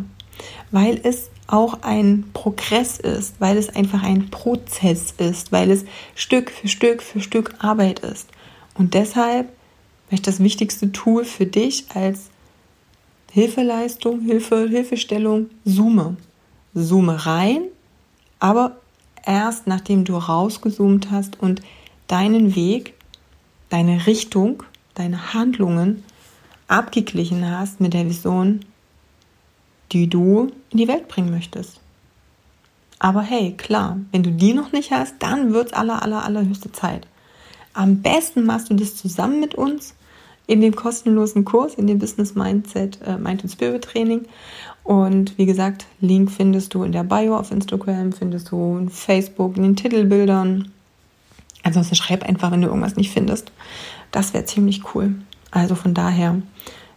weil 0.71 1.01
es 1.03 1.31
auch 1.47 1.83
ein 1.83 2.25
Progress 2.33 2.99
ist, 2.99 3.35
weil 3.39 3.59
es 3.59 3.69
einfach 3.69 4.03
ein 4.03 4.31
Prozess 4.31 5.15
ist, 5.19 5.53
weil 5.53 5.71
es 5.71 5.85
Stück 6.15 6.51
für 6.51 6.69
Stück 6.69 7.03
für 7.03 7.21
Stück 7.21 7.55
Arbeit 7.59 8.01
ist. 8.01 8.29
Und 8.75 8.95
deshalb 8.95 9.53
möchte 10.11 10.31
das 10.31 10.41
wichtigste 10.41 10.93
Tool 10.93 11.25
für 11.25 11.47
dich 11.47 11.85
als 11.95 12.31
Hilfeleistung, 13.33 14.21
Hilfe, 14.21 14.69
Hilfestellung, 14.69 15.51
zoome. 15.65 16.17
Zoome 16.75 17.27
rein, 17.27 17.65
aber 18.39 18.77
erst 19.27 19.67
nachdem 19.67 20.05
du 20.05 20.17
rausgezoomt 20.17 21.11
hast 21.11 21.41
und 21.41 21.63
deinen 22.07 22.55
Weg, 22.55 22.95
deine 23.71 24.07
Richtung, 24.07 24.63
deine 24.95 25.35
Handlungen 25.35 26.05
abgeglichen 26.69 27.49
hast 27.51 27.81
mit 27.81 27.95
der 27.95 28.07
Vision, 28.07 28.65
die 29.93 30.09
du 30.09 30.51
in 30.71 30.79
die 30.79 30.89
Welt 30.89 31.09
bringen 31.09 31.31
möchtest. 31.31 31.81
Aber 32.99 33.23
hey, 33.23 33.55
klar, 33.57 33.99
wenn 34.11 34.23
du 34.23 34.31
die 34.31 34.55
noch 34.55 34.73
nicht 34.73 34.91
hast, 34.91 35.17
dann 35.19 35.53
wird 35.53 35.69
es 35.69 35.73
aller, 35.73 36.03
aller, 36.03 36.25
allerhöchste 36.25 36.71
Zeit. 36.71 37.07
Am 37.75 38.01
besten 38.01 38.45
machst 38.45 38.71
du 38.71 38.75
das 38.75 38.97
zusammen 38.97 39.41
mit 39.41 39.55
uns 39.55 39.95
in 40.53 40.61
dem 40.61 40.77
kostenlosen 40.77 41.47
Kurs, 41.47 41.77
in 41.77 41.87
dem 41.87 41.99
Business 41.99 42.35
Mindset, 42.35 42.99
äh, 43.07 43.17
Mind 43.17 43.43
and 43.43 43.51
Spirit 43.51 43.85
Training. 43.85 44.27
Und 44.85 45.39
wie 45.39 45.47
gesagt, 45.47 45.87
Link 46.03 46.31
findest 46.31 46.75
du 46.75 46.83
in 46.83 46.93
der 46.93 47.05
Bio 47.05 47.39
auf 47.39 47.51
Instagram, 47.51 48.13
findest 48.13 48.51
du 48.51 48.77
in 48.77 48.91
Facebook, 48.91 49.57
in 49.57 49.63
den 49.63 49.77
Titelbildern. 49.77 50.71
Ansonsten 51.63 51.95
schreib 51.95 52.23
einfach, 52.23 52.51
wenn 52.51 52.61
du 52.61 52.69
irgendwas 52.69 52.97
nicht 52.97 53.11
findest. 53.11 53.51
Das 54.11 54.35
wäre 54.35 54.45
ziemlich 54.45 54.83
cool. 54.95 55.15
Also 55.51 55.75
von 55.75 55.95
daher, 55.95 56.43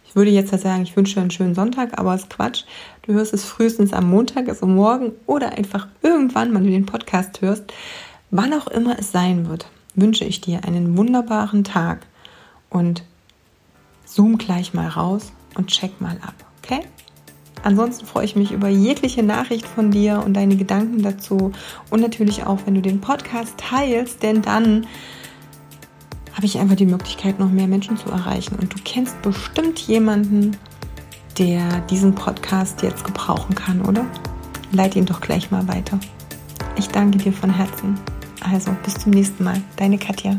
ich 0.05 0.17
würde 0.17 0.31
jetzt 0.31 0.51
sagen, 0.61 0.83
ich 0.83 0.97
wünsche 0.97 1.15
dir 1.15 1.21
einen 1.21 1.31
schönen 1.31 1.55
Sonntag, 1.55 1.97
aber 1.97 2.13
es 2.13 2.23
ist 2.23 2.29
Quatsch. 2.31 2.63
Du 3.03 3.13
hörst 3.13 3.33
es 3.33 3.45
frühestens 3.45 3.93
am 3.93 4.09
Montag, 4.09 4.49
also 4.49 4.67
morgen 4.67 5.13
oder 5.27 5.53
einfach 5.53 5.87
irgendwann, 6.01 6.53
wenn 6.53 6.65
du 6.65 6.71
den 6.71 6.85
Podcast 6.85 7.39
hörst. 7.39 7.71
Wann 8.31 8.53
auch 8.53 8.67
immer 8.67 8.99
es 8.99 9.13
sein 9.13 9.47
wird, 9.47 9.67
wünsche 9.93 10.25
ich 10.25 10.41
dir 10.41 10.65
einen 10.65 10.97
wunderbaren 10.97 11.63
Tag 11.63 12.05
und 12.69 13.03
zoom 14.15 14.37
gleich 14.37 14.73
mal 14.73 14.87
raus 14.87 15.31
und 15.55 15.67
check 15.67 15.99
mal 15.99 16.17
ab, 16.21 16.33
okay? 16.63 16.81
Ansonsten 17.63 18.05
freue 18.05 18.25
ich 18.25 18.35
mich 18.35 18.51
über 18.51 18.67
jegliche 18.67 19.23
Nachricht 19.23 19.65
von 19.65 19.91
dir 19.91 20.21
und 20.23 20.33
deine 20.33 20.55
Gedanken 20.55 21.01
dazu 21.01 21.51
und 21.89 21.99
natürlich 21.99 22.45
auch, 22.45 22.59
wenn 22.65 22.75
du 22.75 22.81
den 22.81 23.01
Podcast 23.01 23.55
teilst, 23.57 24.23
denn 24.23 24.41
dann 24.41 24.85
habe 26.33 26.45
ich 26.45 26.59
einfach 26.59 26.75
die 26.75 26.85
Möglichkeit, 26.85 27.39
noch 27.39 27.49
mehr 27.49 27.67
Menschen 27.67 27.97
zu 27.97 28.09
erreichen. 28.09 28.57
Und 28.61 28.73
du 28.73 28.77
kennst 28.83 29.21
bestimmt 29.21 29.79
jemanden, 29.79 30.57
der 31.37 31.81
diesen 31.89 32.13
Podcast 32.13 32.81
jetzt 32.83 33.03
gebrauchen 33.05 33.55
kann, 33.55 33.81
oder? 33.81 34.05
Leite 34.71 34.99
ihn 34.99 35.05
doch 35.05 35.21
gleich 35.21 35.49
mal 35.49 35.67
weiter. 35.67 35.99
Ich 36.75 36.89
danke 36.89 37.17
dir 37.17 37.31
von 37.31 37.49
Herzen. 37.49 37.97
Also 38.41 38.75
bis 38.83 38.95
zum 38.95 39.11
nächsten 39.13 39.43
Mal. 39.43 39.61
Deine 39.77 39.97
Katja. 39.97 40.37